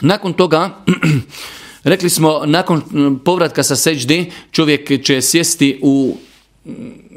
[0.00, 0.84] Nakon toga,
[1.92, 2.82] rekli smo, nakon
[3.24, 6.16] povratka sa seđde, čovjek će sjesti u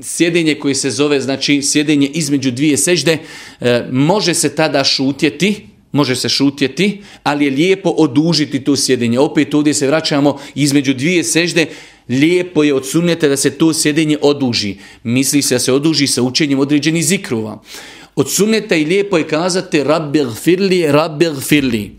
[0.02, 3.18] sjedenje koje se zove, znači sjedenje između dvije sežde,
[3.62, 9.20] e, može se tada šutjeti, može se šutjeti, ali je lijepo odužiti to sjedenje.
[9.20, 11.68] Opet ovdje se vraćamo između dvije sežde,
[12.10, 12.86] lijepo je od
[13.28, 14.76] da se to sjedenje oduži.
[15.04, 17.62] Misli se da se oduži sa učenjem određenih zikrova.
[18.16, 21.92] Od sunneta i lijepo je kazati rabbi gfirli, rabbi gfirli.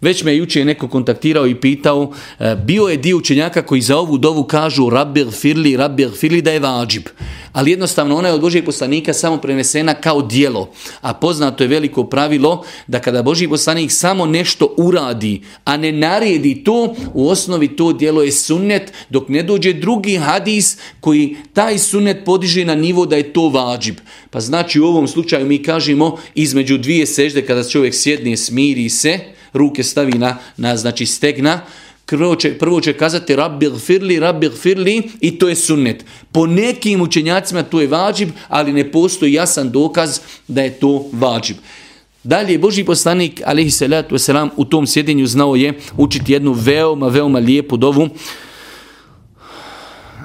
[0.00, 4.18] Već me je neko kontaktirao i pitao, e, bio je dio učenjaka koji za ovu
[4.18, 7.02] dovu kažu rabbi gfirli, rabbi gfirli da je vađib
[7.52, 10.70] ali jednostavno ona je od Božijeg poslanika samo prenesena kao dijelo.
[11.00, 16.64] A poznato je veliko pravilo da kada Božji poslanik samo nešto uradi, a ne naredi
[16.64, 22.24] to, u osnovi to dijelo je sunnet, dok ne dođe drugi hadis koji taj sunnet
[22.24, 23.96] podiže na nivo da je to vađib.
[24.30, 29.18] Pa znači u ovom slučaju mi kažemo između dvije sežde kada čovjek sjedne, smiri se,
[29.52, 31.60] ruke stavi na, na znači stegna,
[32.16, 36.04] prvo će, prvo će kazati rabbi gfirli, rabbi gfirli i to je sunnet.
[36.32, 41.56] Po nekim učenjacima to je vađib, ali ne postoji jasan dokaz da je to vađib.
[42.24, 47.38] Dalje, Boži poslanik, alaihi salatu wasalam, u tom sjedinju znao je učiti jednu veoma, veoma
[47.38, 48.08] lijepu dovu.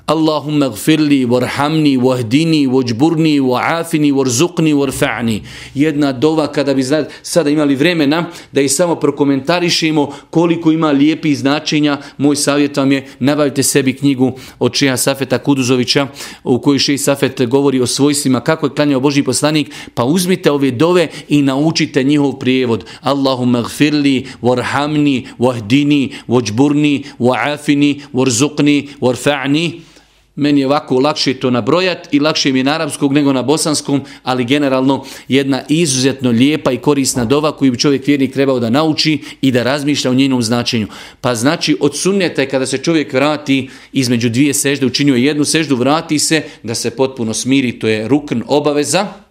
[0.07, 5.41] Allahumma لي warhamni, wahdini, wajburni, وعافني وارزقني warfa'ni.
[5.73, 6.83] Jedna dova kada bi
[7.23, 13.07] sada imali vremena da i samo prokomentarišemo koliko ima lijepih značenja, moj savjet vam je
[13.19, 16.07] nabavite sebi knjigu od Čeha Safeta Kuduzovića
[16.43, 20.71] u kojoj Šeji Safet govori o svojstvima kako je klanjao Boži poslanik, pa uzmite ove
[20.71, 22.85] dove i naučite njihov prijevod.
[23.01, 29.94] Allahumma gfirli, warhamni, wahdini, wajburni, wa'afini, warzuqni warfa'ni.
[30.35, 34.01] Meni je ovako lakše to nabrojat i lakše mi je na arapskog nego na bosanskom,
[34.23, 39.19] ali generalno jedna izuzetno lijepa i korisna dova koju bi čovjek vjernik trebao da nauči
[39.41, 40.87] i da razmišlja o njenom značenju.
[41.21, 45.75] Pa znači od sunnjeta je kada se čovjek vrati između dvije sežde, učinio jednu seždu,
[45.75, 49.24] vrati se da se potpuno smiri, to je rukn obaveza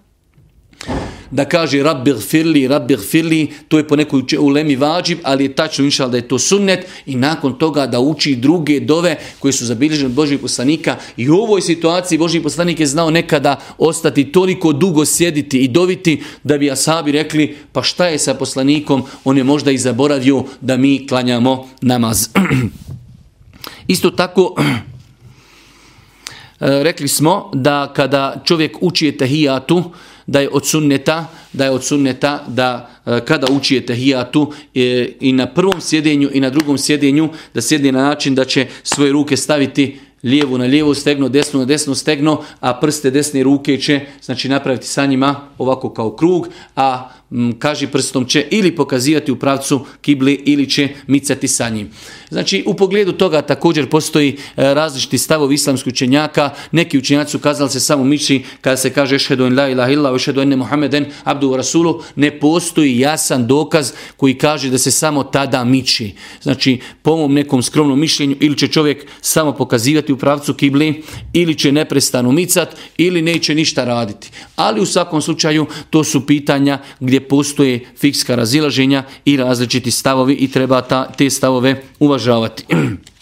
[1.34, 5.84] da kaže rabbi gfirli, rabbi gfirli, to je po nekoj ulemi vađib, ali je tačno
[5.84, 10.06] inšal da je to sunnet i nakon toga da uči druge dove koje su zabilježene
[10.06, 15.04] od Božih poslanika i u ovoj situaciji Božji poslanik je znao nekada ostati toliko dugo
[15.04, 19.70] sjediti i doviti da bi asabi rekli pa šta je sa poslanikom, on je možda
[19.70, 22.28] i zaboravio da mi klanjamo namaz.
[23.94, 24.64] Isto tako, eh,
[26.60, 29.90] rekli smo da kada čovjek uči tahijatu,
[30.26, 35.32] da je od sunneta, da je od sunneta da e, kada uči hijatu e, i
[35.32, 39.36] na prvom sjedenju i na drugom sjedenju da sjedne na način da će svoje ruke
[39.36, 44.48] staviti lijevu na lijevo stegno, desno na desno stegno, a prste desne ruke će znači
[44.48, 47.10] napraviti sa njima ovako kao krug, a
[47.58, 51.90] kaži prstom će ili pokazivati u pravcu kibli ili će micati sa njim.
[52.30, 56.50] Znači u pogledu toga također postoji e, različiti stavovi islamskih učenjaka.
[56.72, 60.14] Neki učenjaci su kazali se samo miči kada se kaže ešhedu en la ilaha illa
[60.16, 62.02] ešhedu enne Muhammeden abdu rasulu.
[62.16, 66.14] Ne postoji jasan dokaz koji kaže da se samo tada miči.
[66.42, 71.54] Znači po mom nekom skromnom mišljenju ili će čovjek samo pokazivati u pravcu kibli ili
[71.54, 74.30] će neprestano micat ili neće ništa raditi.
[74.56, 80.48] Ali u svakom slučaju to su pitanja gdje postoje fikska razilaženja i različiti stavovi i
[80.50, 82.64] treba ta, te stavove uvažavati.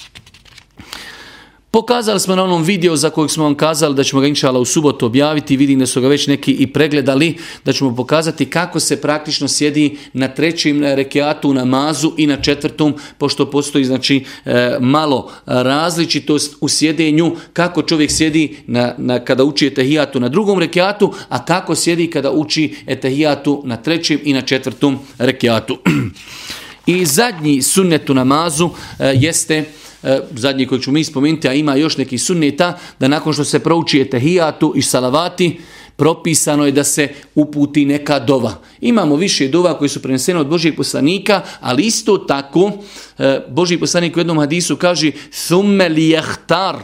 [1.73, 4.65] Pokazali smo na onom videu za kojeg smo vam kazali da ćemo ga inšala u
[4.65, 9.01] subotu objaviti, vidim da su ga već neki i pregledali, da ćemo pokazati kako se
[9.01, 15.31] praktično sjedi na trećem rekiatu u namazu i na četvrtom, pošto postoji znači e, malo
[15.47, 21.45] različitost u sjedenju, kako čovjek sjedi na, na, kada uči etahijatu na drugom rekiatu, a
[21.45, 25.79] kako sjedi kada uči etahijatu na trećem i na četvrtom rekiatu.
[26.87, 29.65] I zadnji sunnet u namazu e, jeste
[30.03, 33.59] E, zadnji koji ću mi spomenuti, a ima još neki sunneta, da nakon što se
[33.59, 35.59] prouči etahijatu i salavati,
[35.97, 38.55] propisano je da se uputi neka dova.
[38.81, 42.73] Imamo više dova koji su prenesene od Božijeg poslanika, ali isto tako
[43.19, 45.11] e, Božji poslanik u jednom hadisu kaže
[45.47, 46.77] thumme lijehtar,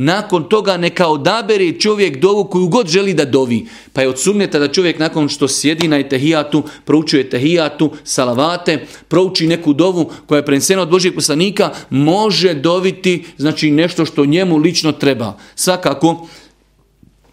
[0.00, 3.66] nakon toga neka odabere čovjek dovu koju god želi da dovi.
[3.92, 9.46] Pa je od sunneta da čovjek nakon što sjedi na etehijatu, proučuje etehijatu, salavate, prouči
[9.46, 14.92] neku dovu koja je prenesena od Božijeg poslanika, može doviti znači nešto što njemu lično
[14.92, 15.36] treba.
[15.54, 16.26] Svakako,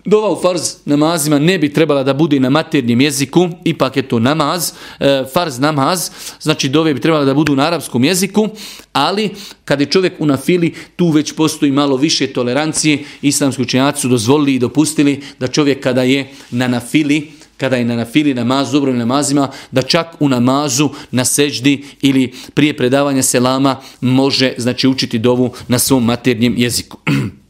[0.08, 4.20] Dova u farz namazima ne bi trebala da bude na maternjem jeziku, ipak je to
[4.20, 8.48] namaz, e, farz namaz, znači dove bi trebala da budu na arapskom jeziku,
[8.94, 9.30] ali
[9.66, 14.56] kad je čovjek u nafili, tu već postoji malo više tolerancije, islamski učenjaci su dozvolili
[14.56, 19.52] i dopustili da čovjek kada je na nafili, kada je na nafili namazu, dobrovim namazima,
[19.72, 25.80] da čak u namazu, na seđdi ili prije predavanja selama može znači učiti dovu na
[25.80, 26.98] svom maternjem jeziku.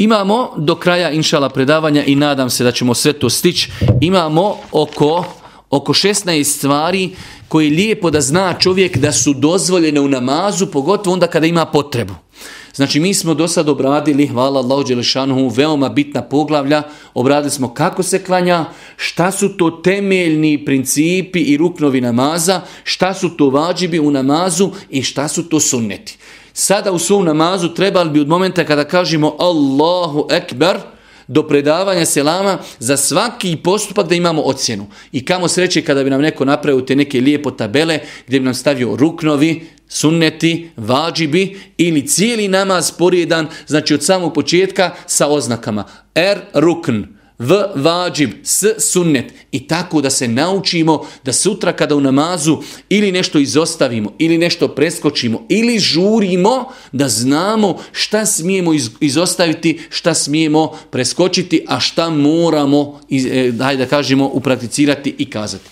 [0.00, 3.70] Imamo do kraja inšala predavanja i nadam se da ćemo sve to stići.
[4.00, 5.24] Imamo oko,
[5.70, 7.10] oko 16 stvari
[7.48, 11.66] koje je lijepo da zna čovjek da su dozvoljene u namazu, pogotovo onda kada ima
[11.66, 12.14] potrebu.
[12.74, 16.82] Znači mi smo do sad obradili, hvala Allahu Đelešanuhu, veoma bitna poglavlja,
[17.14, 18.64] obradili smo kako se klanja,
[18.96, 25.02] šta su to temeljni principi i ruknovi namaza, šta su to vađibi u namazu i
[25.02, 26.18] šta su to sunneti.
[26.60, 30.76] Sada u svom namazu trebali bi od momenta kada kažemo Allahu Ekber,
[31.28, 34.86] do predavanja selama za svaki postupak da imamo ocjenu.
[35.12, 38.54] I kamo sreće kada bi nam neko napravio te neke lijepo tabele gdje bi nam
[38.54, 45.84] stavio ruknovi, sunneti, vađibi ili cijeli namaz porijedan, znači od samog početka sa oznakama.
[46.14, 47.02] Er rukn,
[47.40, 53.12] v vađib, s sunnet i tako da se naučimo da sutra kada u namazu ili
[53.12, 61.64] nešto izostavimo ili nešto preskočimo ili žurimo da znamo šta smijemo izostaviti, šta smijemo preskočiti,
[61.68, 65.70] a šta moramo, e, da kažemo, uprakticirati i kazati.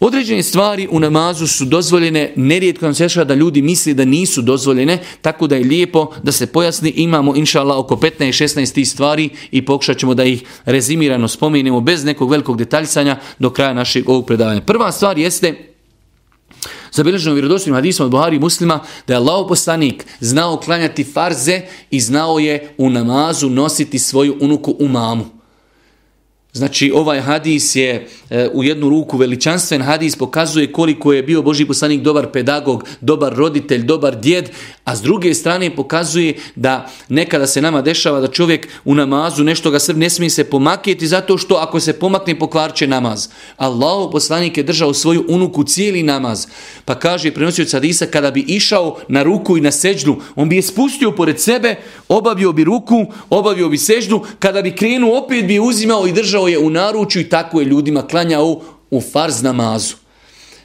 [0.00, 4.98] Određene stvari u namazu su dozvoljene, nerijetko nam se da ljudi misli da nisu dozvoljene,
[5.22, 6.90] tako da je lijepo da se pojasni.
[6.90, 12.04] Imamo, inša Allah, oko 15-16 tih stvari i pokušat ćemo da ih rezimirano spomenemo bez
[12.04, 14.60] nekog velikog detaljsanja do kraja našeg ovog predavanja.
[14.60, 15.74] Prva stvar jeste
[16.92, 22.38] zabilježeno vjerodostojnim hadisom od Buhari muslima da je Allah poslanik znao klanjati farze i znao
[22.38, 25.33] je u namazu nositi svoju unuku u mamu.
[26.54, 31.64] Znači ovaj hadis je e, u jednu ruku veličanstven hadis, pokazuje koliko je bio Boži
[31.64, 34.50] poslanik dobar pedagog, dobar roditelj, dobar djed,
[34.84, 39.70] a s druge strane pokazuje da nekada se nama dešava da čovjek u namazu nešto
[39.70, 43.28] ga srb ne smije se pomakjeti zato što ako se pomakne pokvarće namaz.
[43.56, 46.46] Allah poslanik je držao svoju unuku cijeli namaz.
[46.84, 50.62] Pa kaže prenosio hadisa kada bi išao na ruku i na seđdu, on bi je
[50.62, 51.76] spustio pored sebe,
[52.08, 56.43] obavio bi ruku, obavio bi seđdu, kada bi krenuo opet bi je uzimao i držao
[56.48, 59.94] je u naručju i tako je ljudima klanjao u farz namazu.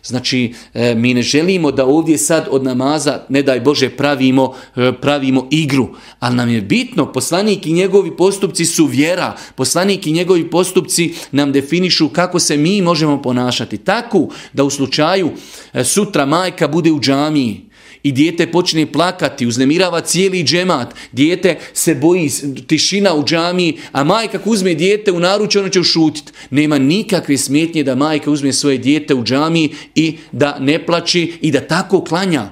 [0.03, 4.91] Znači, e, mi ne želimo da ovdje sad od namaza, ne daj Bože, pravimo, e,
[5.01, 5.87] pravimo igru.
[6.19, 9.35] Ali nam je bitno, poslanik i njegovi postupci su vjera.
[9.55, 13.77] Poslanik i njegovi postupci nam definišu kako se mi možemo ponašati.
[13.77, 15.31] Tako da u slučaju
[15.73, 17.68] e, sutra majka bude u džamiji,
[18.03, 22.29] i dijete počne plakati, uznemirava cijeli džemat, dijete se boji,
[22.67, 26.33] tišina u džamiji, a majka uzme dijete u naručje, ono će ušutit.
[26.49, 31.51] Nema nikakve smetnje da majka uzme svoje dijete u džamiji i da ne plači i
[31.51, 32.49] da tako klanja.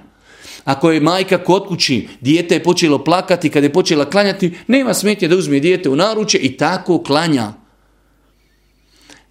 [0.64, 5.28] Ako je majka kod kući, dijete je počelo plakati, kad je počela klanjati, nema smetnje
[5.28, 7.67] da uzme dijete u naručje i tako klanja.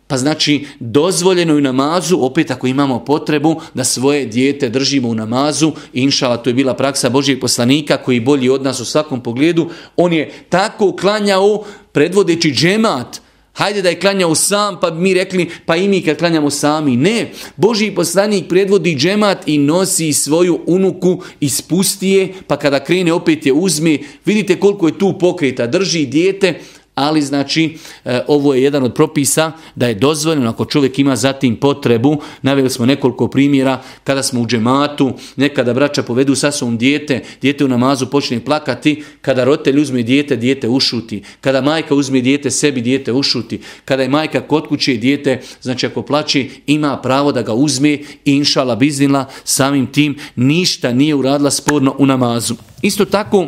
[0.09, 5.15] Pa znači dozvoljeno je u namazu, opet ako imamo potrebu da svoje dijete držimo u
[5.15, 9.71] namazu, inšala to je bila praksa Božijeg poslanika koji bolji od nas u svakom pogledu,
[9.97, 13.21] on je tako klanjao predvodeći džemat,
[13.57, 16.97] Hajde da je klanjao sam, pa mi rekli, pa i mi kad klanjamo sami.
[16.97, 23.47] Ne, Božji poslanik predvodi džemat i nosi svoju unuku, ispusti je, pa kada krene opet
[23.47, 23.99] je uzme.
[24.25, 26.61] Vidite koliko je tu pokreta, drži dijete,
[26.97, 31.57] ali znači e, ovo je jedan od propisa da je dozvoljeno ako čovjek ima zatim
[31.57, 37.23] potrebu, naveli smo nekoliko primjera kada smo u džematu, nekada braća povedu sa svom dijete,
[37.43, 42.51] dijete u namazu počne plakati, kada roditelj uzme dijete, dijete ušuti, kada majka uzme dijete,
[42.51, 47.43] sebi dijete ušuti, kada je majka kod kuće dijete, znači ako plaći, ima pravo da
[47.43, 52.55] ga uzme i inšala biznila, samim tim ništa nije uradila sporno u namazu.
[52.83, 53.47] Isto tako,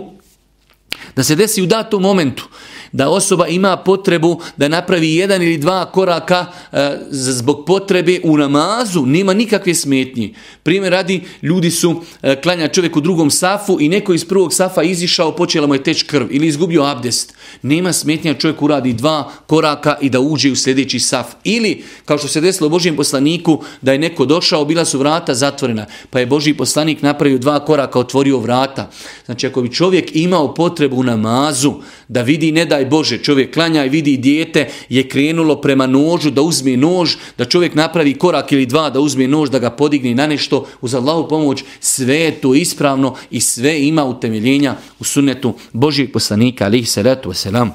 [1.17, 2.49] da se desi u datom momentu,
[2.93, 9.07] da osoba ima potrebu da napravi jedan ili dva koraka e, zbog potrebe u namazu,
[9.07, 10.35] nema nikakve smetnje.
[10.63, 14.83] Primjer radi, ljudi su e, klanja čovjek u drugom safu i neko iz prvog safa
[14.83, 17.35] izišao, počela mu je teč krv ili izgubio abdest.
[17.63, 21.27] Nema smetnja čovjek uradi dva koraka i da uđe u sljedeći saf.
[21.45, 25.87] Ili, kao što se desilo Božijem poslaniku, da je neko došao, bila su vrata zatvorena,
[26.11, 28.91] pa je Božji poslanik napravio dva koraka, otvorio vrata.
[29.27, 31.75] Znači, ako bi čovjek imao potrebu u namazu,
[32.09, 36.31] da vidi ne da daj Bože, čovjek klanja i vidi dijete je krenulo prema nožu
[36.31, 40.15] da uzme nož, da čovjek napravi korak ili dva da uzme nož, da ga podigne
[40.15, 45.55] na nešto, uz Allahu pomoć, sve je to ispravno i sve ima utemeljenja u sunnetu
[45.73, 47.71] Božijeg poslanika, alihi salatu wasalam.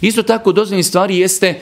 [0.00, 1.60] Isto tako dozvoljeni stvari jeste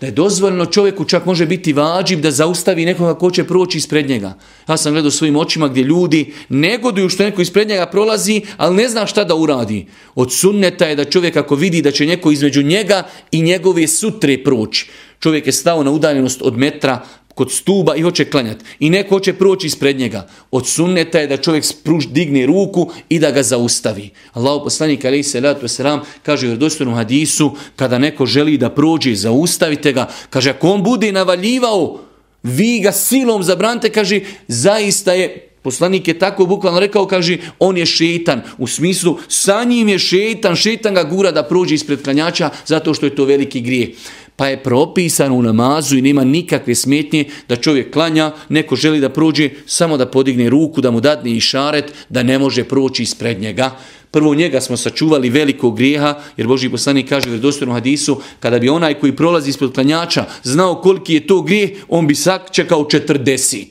[0.00, 4.08] da je dozvoljeno čovjeku čak može biti vađib da zaustavi nekoga ko će proći ispred
[4.08, 4.34] njega.
[4.68, 8.88] Ja sam gledao svojim očima gdje ljudi negoduju što neko ispred njega prolazi, ali ne
[8.88, 9.86] zna šta da uradi.
[10.14, 14.44] Od sunneta je da čovjek ako vidi da će neko između njega i njegove sutre
[14.44, 14.86] proći.
[15.20, 17.00] Čovjek je stao na udaljenost od metra,
[17.34, 18.64] kod stuba i hoće klanjati.
[18.78, 20.28] I neko hoće proći ispred njega.
[20.50, 24.10] Od sunneta je da čovjek spruž, digne ruku i da ga zaustavi.
[24.32, 29.92] Allah poslanik alaih salatu wasalam kaže u redostornom hadisu kada neko želi da prođe, zaustavite
[29.92, 30.08] ga.
[30.30, 32.00] Kaže ako on bude navaljivao,
[32.42, 37.86] vi ga silom zabrante, kaže zaista je Poslanik je tako bukvalno rekao, kaže, on je
[37.86, 38.42] šetan.
[38.58, 43.06] U smislu, sa njim je šetan, šetan ga gura da prođe ispred klanjača zato što
[43.06, 43.88] je to veliki grijeh
[44.36, 49.08] pa je propisano u namazu i nema nikakve smetnje da čovjek klanja, neko želi da
[49.08, 53.40] prođe, samo da podigne ruku, da mu dadne i šaret, da ne može proći ispred
[53.40, 53.70] njega.
[54.10, 58.68] Prvo njega smo sačuvali velikog grijeha, jer Boži poslanik kaže u vredostojnom hadisu, kada bi
[58.68, 63.66] onaj koji prolazi ispod klanjača znao koliki je to grijeh, on bi sak čekao 40.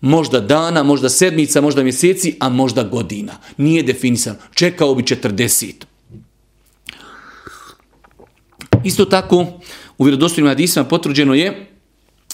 [0.00, 3.32] Možda dana, možda sedmica, možda mjeseci, a možda godina.
[3.56, 4.36] Nije definisano.
[4.54, 5.87] Čekao bi 40.
[8.88, 9.46] Isto tako,
[9.98, 11.66] u vjerodostojnim hadisima potvrđeno je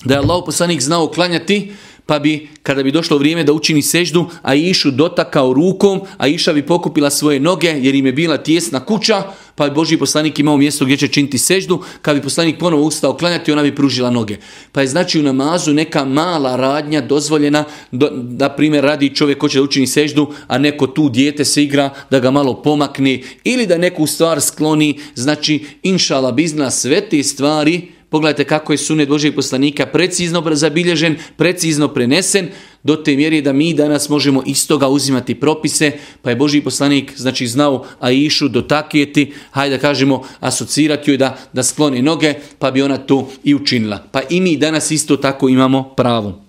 [0.04, 1.72] da je Allah poslanik znao klanjati,
[2.06, 6.52] pa bi, kada bi došlo vrijeme da učini seždu, a išu dotakao rukom, a iša
[6.52, 9.22] bi pokupila svoje noge, jer im je bila tjesna kuća,
[9.54, 13.16] pa bi Boži poslanik imao mjesto gdje će činiti seždu, kad bi poslanik ponovo ustao
[13.16, 14.36] klanjati, ona bi pružila noge.
[14.72, 19.48] Pa je znači u namazu neka mala radnja dozvoljena, do, da primjer radi čovjek ko
[19.48, 23.66] će da učini seždu, a neko tu dijete se igra, da ga malo pomakne, ili
[23.66, 29.34] da neku stvar skloni, znači inšala bizna sve te stvari, Pogledajte kako je sunet Božijeg
[29.34, 32.48] poslanika precizno zabilježen, precizno prenesen,
[32.82, 35.92] do te mjeri da mi danas možemo iz toga uzimati propise,
[36.22, 41.38] pa je Božiji poslanik znači znao a išu dotakijeti, hajde da kažemo asocirati joj da,
[41.52, 43.98] da skloni noge, pa bi ona to i učinila.
[44.12, 46.42] Pa i mi danas isto tako imamo pravo.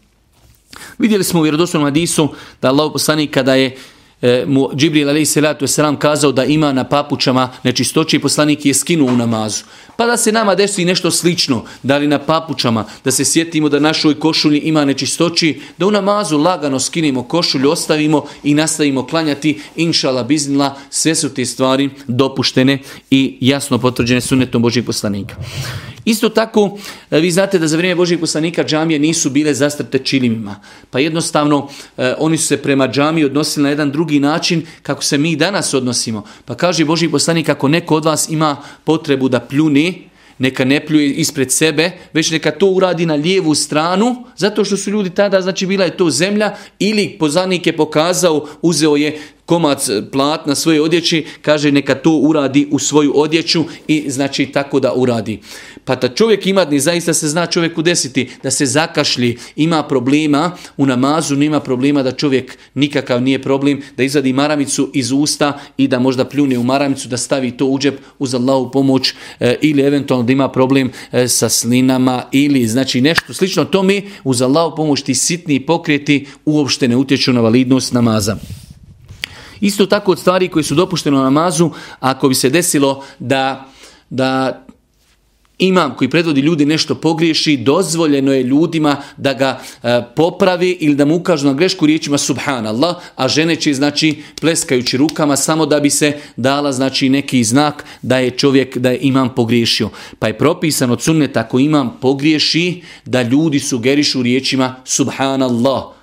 [0.97, 2.29] Vidjeli smo u vjerodostojnom hadisu
[2.61, 3.77] da Allah poslanik kada je
[4.25, 9.07] e, mu Džibril alaih salatu wasalam kazao da ima na papučama nečistoći poslanik je skinuo
[9.07, 9.63] u namazu.
[9.95, 13.79] Pa da se nama desi nešto slično, da li na papučama, da se sjetimo da
[13.79, 20.23] našoj košulji ima nečistoći, da u namazu lagano skinemo košulju, ostavimo i nastavimo klanjati, inšala
[20.23, 22.79] biznila, sve su te stvari dopuštene
[23.11, 25.35] i jasno potvrđene sunetom Božih poslanika.
[26.05, 26.77] Isto tako,
[27.11, 30.59] e, vi znate da za vrijeme Božijeg poslanika džamije nisu bile zastrte čilimima.
[30.89, 35.17] Pa jednostavno, e, oni su se prema džamiji odnosili na jedan drugi način kako se
[35.17, 36.23] mi danas odnosimo.
[36.45, 41.13] Pa kaže Božih poslanik, ako neko od vas ima potrebu da pljuni, neka ne pljuje
[41.13, 45.65] ispred sebe, već neka to uradi na lijevu stranu, zato što su ljudi tada, znači
[45.65, 51.25] bila je to zemlja, ili poznanik je pokazao, uzeo je komac e, platna svoje odjeći,
[51.41, 55.39] kaže neka to uradi u svoju odjeću i znači tako da uradi.
[55.85, 60.51] Pa ta čovjek ima, ni zaista se zna čovjeku desiti, da se zakašli, ima problema
[60.77, 65.87] u namazu, nema problema da čovjek nikakav nije problem, da izvadi maramicu iz usta i
[65.87, 69.81] da možda pljune u maramicu, da stavi to u džep uz Allahu pomoć e, ili
[69.81, 75.01] eventualno da ima problem e, sa slinama ili znači nešto slično tome uz Allahu pomoć
[75.01, 78.37] ti sitni pokreti uopšte ne utječu na validnost namaza.
[79.65, 83.65] Isto tako od stvari koji su dopuštene u namazu, ako bi se desilo da,
[84.09, 84.61] da
[85.59, 91.05] imam koji predvodi ljudi nešto pogriješi, dozvoljeno je ljudima da ga e, popravi ili da
[91.05, 95.89] mu ukažu na grešku riječima subhanallah, a žene će znači pleskajući rukama samo da bi
[95.89, 99.89] se dala znači neki znak da je čovjek da je imam pogriješio.
[100.19, 105.94] Pa je propisano od sunneta ako imam pogriješi da ljudi sugerišu riječima subhanallah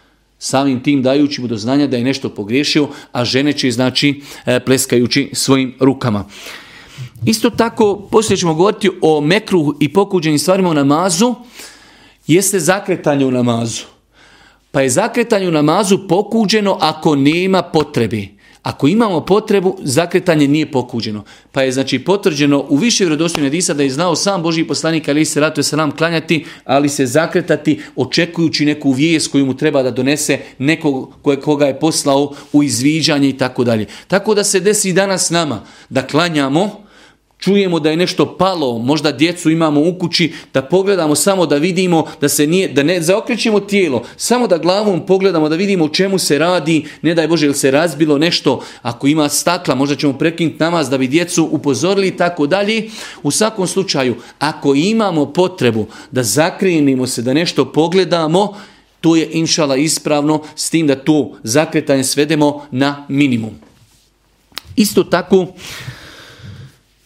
[0.43, 4.61] samim tim dajući mu do znanja da je nešto pogriješio, a žene će znači e,
[4.61, 6.25] pleskajući svojim rukama.
[7.27, 11.35] Isto tako, poslije ćemo govoriti o mekruhu i pokuđenim stvarima u namazu,
[12.27, 13.83] jeste zakretanje u namazu.
[14.71, 18.27] Pa je zakretanje u namazu pokuđeno ako nema potrebe.
[18.63, 21.25] Ako imamo potrebu, zakretanje nije pokuđeno.
[21.53, 25.25] Pa je znači potvrđeno u više vjerodostojne disa da je znao sam Boži poslanik ali
[25.25, 29.91] se ratuje se nam klanjati, ali se zakretati očekujući neku vijest koju mu treba da
[29.91, 33.87] donese nekog koga je poslao u izviđanje i tako dalje.
[34.09, 36.82] Tako da se desi danas nama da klanjamo,
[37.43, 42.05] čujemo da je nešto palo, možda djecu imamo u kući, da pogledamo samo da vidimo,
[42.21, 46.19] da se nije, da ne zaokrećemo tijelo, samo da glavom pogledamo da vidimo u čemu
[46.19, 50.57] se radi, ne daj Bože ili se razbilo nešto, ako ima stakla, možda ćemo prekinuti
[50.59, 52.91] namaz da bi djecu upozorili i tako dalje.
[53.23, 58.57] U svakom slučaju, ako imamo potrebu da zakrenimo se, da nešto pogledamo,
[59.01, 63.55] to je inšala ispravno, s tim da to zakretanje svedemo na minimum.
[64.77, 65.47] Isto tako,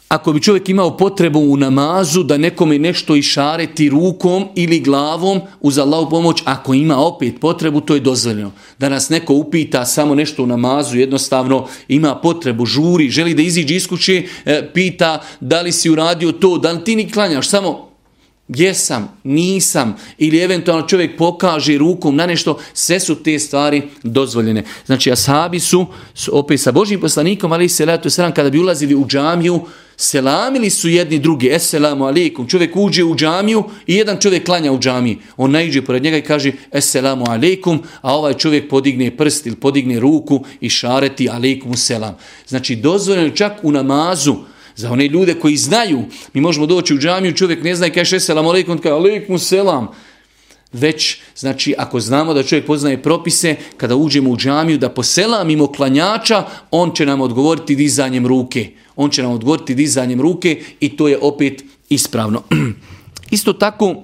[0.08, 5.78] ako bi čovjek imao potrebu u namazu da nekome nešto išareti rukom ili glavom uz
[5.78, 8.52] Allahu pomoć, ako ima opet potrebu, to je dozvoljeno.
[8.78, 13.76] Da nas neko upita samo nešto u namazu, jednostavno ima potrebu, žuri, želi da iziđe
[13.76, 17.85] iz kuće, e, pita da li si uradio to, da li ti ni klanjaš, samo
[18.48, 24.64] jesam, nisam, ili eventualno čovjek pokaže rukom na nešto, sve su te stvari dozvoljene.
[24.86, 25.86] Znači, ashabi su,
[26.32, 29.60] opet sa Božim poslanikom, ali se letu sram, kada bi ulazili u džamiju,
[29.96, 34.78] selamili su jedni drugi, eselamu alaikum, čovjek uđe u džamiju i jedan čovjek klanja u
[34.78, 35.18] džamiji.
[35.36, 40.00] On najđe pored njega i kaže eselamu alaikum, a ovaj čovjek podigne prst ili podigne
[40.00, 42.16] ruku i šareti alaikum selam.
[42.48, 44.36] Znači dozvoljeno čak u namazu,
[44.76, 48.20] za one ljude koji znaju, mi možemo doći u džamiju, čovjek ne zna i kaže
[48.20, 49.88] selam alaikum, kaže alaikum selam.
[50.72, 56.44] Već, znači, ako znamo da čovjek poznaje propise, kada uđemo u džamiju, da poselamimo klanjača,
[56.70, 58.70] on će nam odgovoriti dizanjem ruke.
[58.96, 62.42] On će nam odgovoriti dizanjem ruke i to je opet ispravno.
[63.30, 63.94] Isto tako,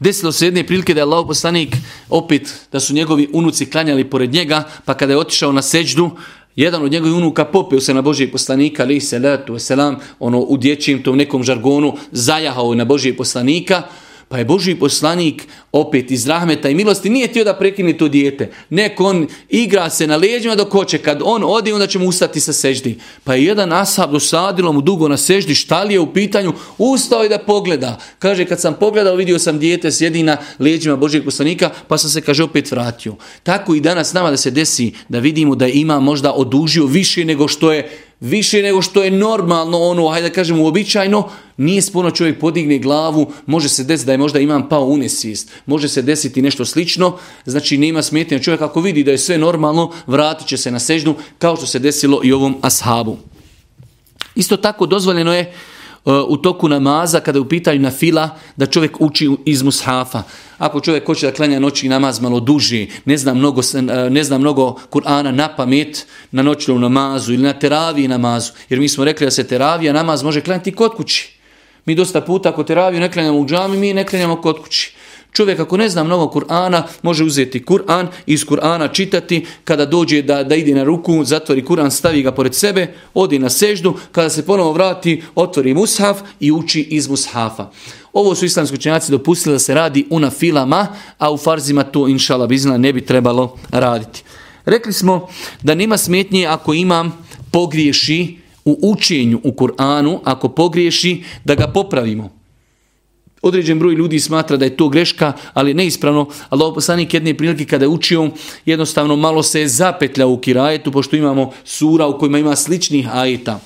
[0.00, 1.76] desilo se jedne prilike da je Allah poslanik
[2.08, 6.10] opet, da su njegovi unuci klanjali pored njega, pa kada je otišao na seđdu,
[6.58, 10.56] jedan od njegovih unuka popio se na Božije poslanika, ali se letu, selam, ono u
[10.56, 13.82] dječjem tom nekom žargonu, zajahao na Božije poslanika,
[14.28, 18.50] pa je Boži poslanik opet iz rahmeta i milosti nije tio da prekine to dijete.
[18.70, 20.98] Nek on igra se na leđima dok hoće.
[20.98, 22.98] Kad on ode, onda će mu ustati sa seždi.
[23.24, 25.54] Pa je jedan ashab dosadilo mu dugo na seždi.
[25.54, 26.52] Šta li je u pitanju?
[26.78, 27.98] Ustao je da pogleda.
[28.18, 32.20] Kaže, kad sam pogledao, vidio sam dijete sjedi na leđima Božijeg poslanika, pa sam se,
[32.20, 33.14] kaže, opet vratio.
[33.42, 37.48] Tako i danas nama da se desi da vidimo da ima možda odužio više nego
[37.48, 42.40] što je više nego što je normalno, ono, hajde da kažemo, uobičajno, nije spuno čovjek
[42.40, 46.64] podigne glavu, može se desiti da je možda imam pao unesist, može se desiti nešto
[46.64, 48.38] slično, znači nema smetnja.
[48.38, 51.78] Čovjek ako vidi da je sve normalno, vratit će se na sežnu, kao što se
[51.78, 53.16] desilo i ovom ashabu.
[54.34, 55.52] Isto tako dozvoljeno je
[56.28, 60.22] u toku namaza, kada je u pitanju na fila, da čovjek uči iz mushafa.
[60.58, 64.38] Ako čovjek hoće da klanja noći namaz malo duži, ne zna mnogo, eh, ne zna
[64.38, 69.26] mnogo Kur'ana na pamet, na noćnom namazu ili na teraviji namazu, jer mi smo rekli
[69.26, 71.38] da se teravija namaz može klanjati kod kući.
[71.84, 74.97] Mi dosta puta ako teraviju ne klanjamo u džami, mi ne klanjamo kod kući.
[75.38, 80.42] Čovjek ako ne zna mnogo Kur'ana, može uzeti Kur'an, iz Kur'ana čitati, kada dođe da,
[80.44, 84.42] da ide na ruku, zatvori Kur'an, stavi ga pored sebe, odi na seždu, kada se
[84.46, 87.70] ponovo vrati, otvori mushaf i uči iz mushafa.
[88.12, 90.86] Ovo su islamski učenjaci dopustili da se radi u nafilama,
[91.18, 94.22] a u farzima to inšala bizna ne bi trebalo raditi.
[94.64, 95.28] Rekli smo
[95.62, 102.37] da nema smetnje ako imam pogriješi u učenju u Kur'anu, ako pogriješi da ga popravimo.
[103.42, 106.28] Određen broj ljudi smatra da je to greška, ali neispravno.
[106.48, 108.30] Allah poslanik jedne prilike kada je učio,
[108.66, 113.60] jednostavno malo se je zapetljao u kirajetu, pošto imamo sura u kojima ima sličnih ajeta.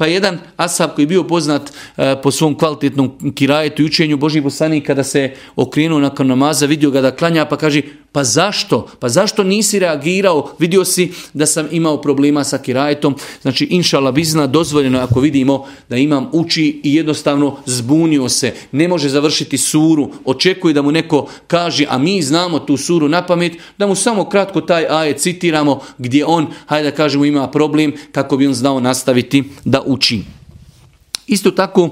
[0.00, 4.42] Pa jedan asab koji je bio poznat e, po svom kvalitetnom kirajetu i učenju Božih
[4.42, 7.82] poslanik kada se okrenuo nakon namaza, vidio ga da klanja pa kaže
[8.12, 8.88] pa zašto?
[8.98, 10.50] Pa zašto nisi reagirao?
[10.58, 13.16] Vidio si da sam imao problema sa kirajetom.
[13.42, 18.54] Znači, inšala bizna, dozvoljeno ako vidimo da imam uči i jednostavno zbunio se.
[18.72, 20.10] Ne može završiti suru.
[20.24, 24.28] Očekuje da mu neko kaže, a mi znamo tu suru na pamet, da mu samo
[24.28, 28.80] kratko taj ajet citiramo gdje on, hajde da kažemo, ima problem kako bi on znao
[28.80, 30.22] nastaviti da uči.
[31.26, 31.90] Isto tako,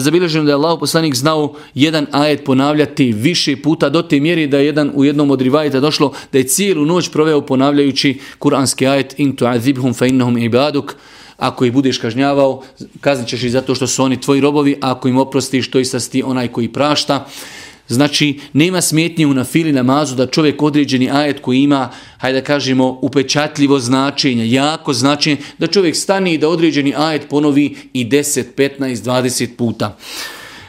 [0.00, 4.58] zabilježeno da je Allah poslanik znao jedan ajet ponavljati više puta do te mjeri da
[4.58, 9.14] je jedan u jednom od rivajeta došlo da je cijelu noć proveo ponavljajući kuranski ajet
[9.18, 10.96] in tu'azibhum fa innahum ibaduk
[11.36, 12.62] ako ih budeš kažnjavao,
[13.00, 15.84] kaznit ćeš i zato što su oni tvoji robovi, a ako im oprostiš, to i
[15.84, 17.26] sasti onaj koji prašta.
[17.88, 22.98] Znači, nema smetnje u nafili namazu da čovjek određeni ajet koji ima, hajde da kažemo,
[23.02, 28.96] upečatljivo značenje, jako značenje, da čovjek stani i da određeni ajet ponovi i 10, 15,
[28.96, 29.96] 20 puta.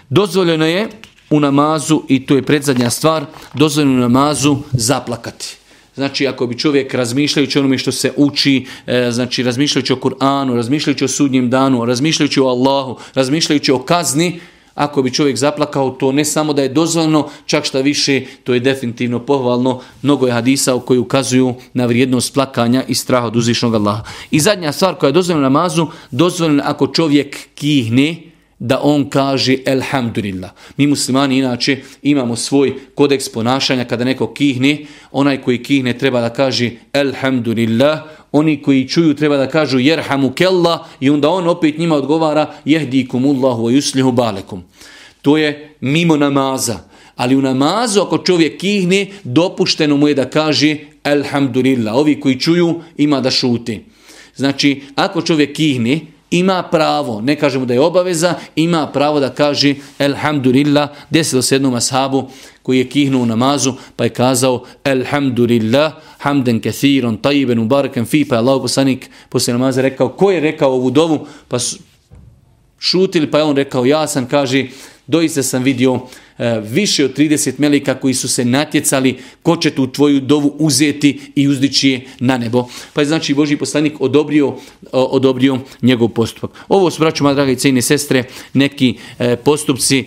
[0.09, 0.87] Dozvoljeno je
[1.29, 5.55] u namazu, i to je predzadnja stvar, dozvoljeno u namazu zaplakati.
[5.95, 11.05] Znači, ako bi čovjek razmišljajući onome što se uči, e, znači razmišljajući o Kur'anu, razmišljajući
[11.05, 14.39] o sudnjem danu, razmišljajući o Allahu, razmišljajući o kazni,
[14.75, 18.59] ako bi čovjek zaplakao, to ne samo da je dozvoljeno, čak šta više, to je
[18.59, 19.81] definitivno pohvalno.
[20.01, 24.03] Mnogo je hadisa u koji ukazuju na vrijednost plakanja i straha od uzvišnog Allaha.
[24.31, 30.51] I zadnja stvar koja je dozvoljena namazu, dozvoljena ako čovjek kihne, da on kaže elhamdulillah.
[30.77, 36.29] Mi muslimani inače imamo svoj kodeks ponašanja kada neko kihne, onaj koji kihne treba da
[36.29, 37.99] kaže elhamdulillah,
[38.33, 43.63] oni koji čuju treba da kažu jerhamu kella i onda on opet njima odgovara jehdikumullahu
[43.63, 44.63] wa yuslihu balekum.
[45.21, 46.79] To je mimo namaza.
[47.15, 51.95] Ali u namazu ako čovjek kihne, dopušteno mu je da kaže elhamdulillah.
[51.95, 53.83] Ovi koji čuju ima da šuti.
[54.35, 55.99] Znači, ako čovjek kihne,
[56.33, 61.73] ima pravo, ne kažemo da je obaveza, ima pravo da kaže Elhamdulillah, desilo se jednom
[61.73, 62.29] ashabu
[62.63, 68.35] koji je kihnuo u namazu, pa je kazao Elhamdulillah, hamden kathiron, tajiben, ubarakan fi, pa
[68.35, 71.27] je Allah poslanik poslije namaza rekao, ko je rekao ovu dovu?
[71.47, 71.57] Pa
[72.79, 74.65] šutili, pa je on rekao, ja sam, kaže,
[75.13, 75.99] doista sam vidio
[76.37, 81.19] E, više od 30 melika koji su se natjecali ko će tu tvoju dovu uzeti
[81.35, 82.67] i uzdići je na nebo.
[82.93, 84.55] Pa je znači Boži poslanik odobrio,
[84.91, 86.51] odobrio njegov postupak.
[86.67, 90.05] Ovo su, braću, dragi i cijene sestre, neki e, postupci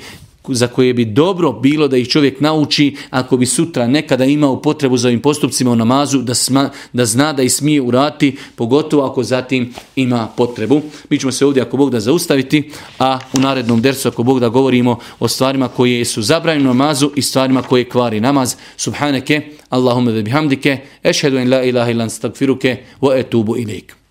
[0.48, 4.96] za koje bi dobro bilo da ih čovjek nauči ako bi sutra nekada imao potrebu
[4.96, 9.22] za ovim postupcima u namazu da, sma, da zna da i smije urati, pogotovo ako
[9.22, 10.82] zatim ima potrebu.
[11.10, 14.48] Mi ćemo se ovdje ako Bog da zaustaviti, a u narednom dersu ako Bog da
[14.48, 18.54] govorimo o stvarima koje su zabranjene namazu i stvarima koje kvari namaz.
[18.76, 24.05] Subhaneke, Allahumme ve bihamdike, ešhedu en la ilaha ilan stagfiruke, wa etubu ilike.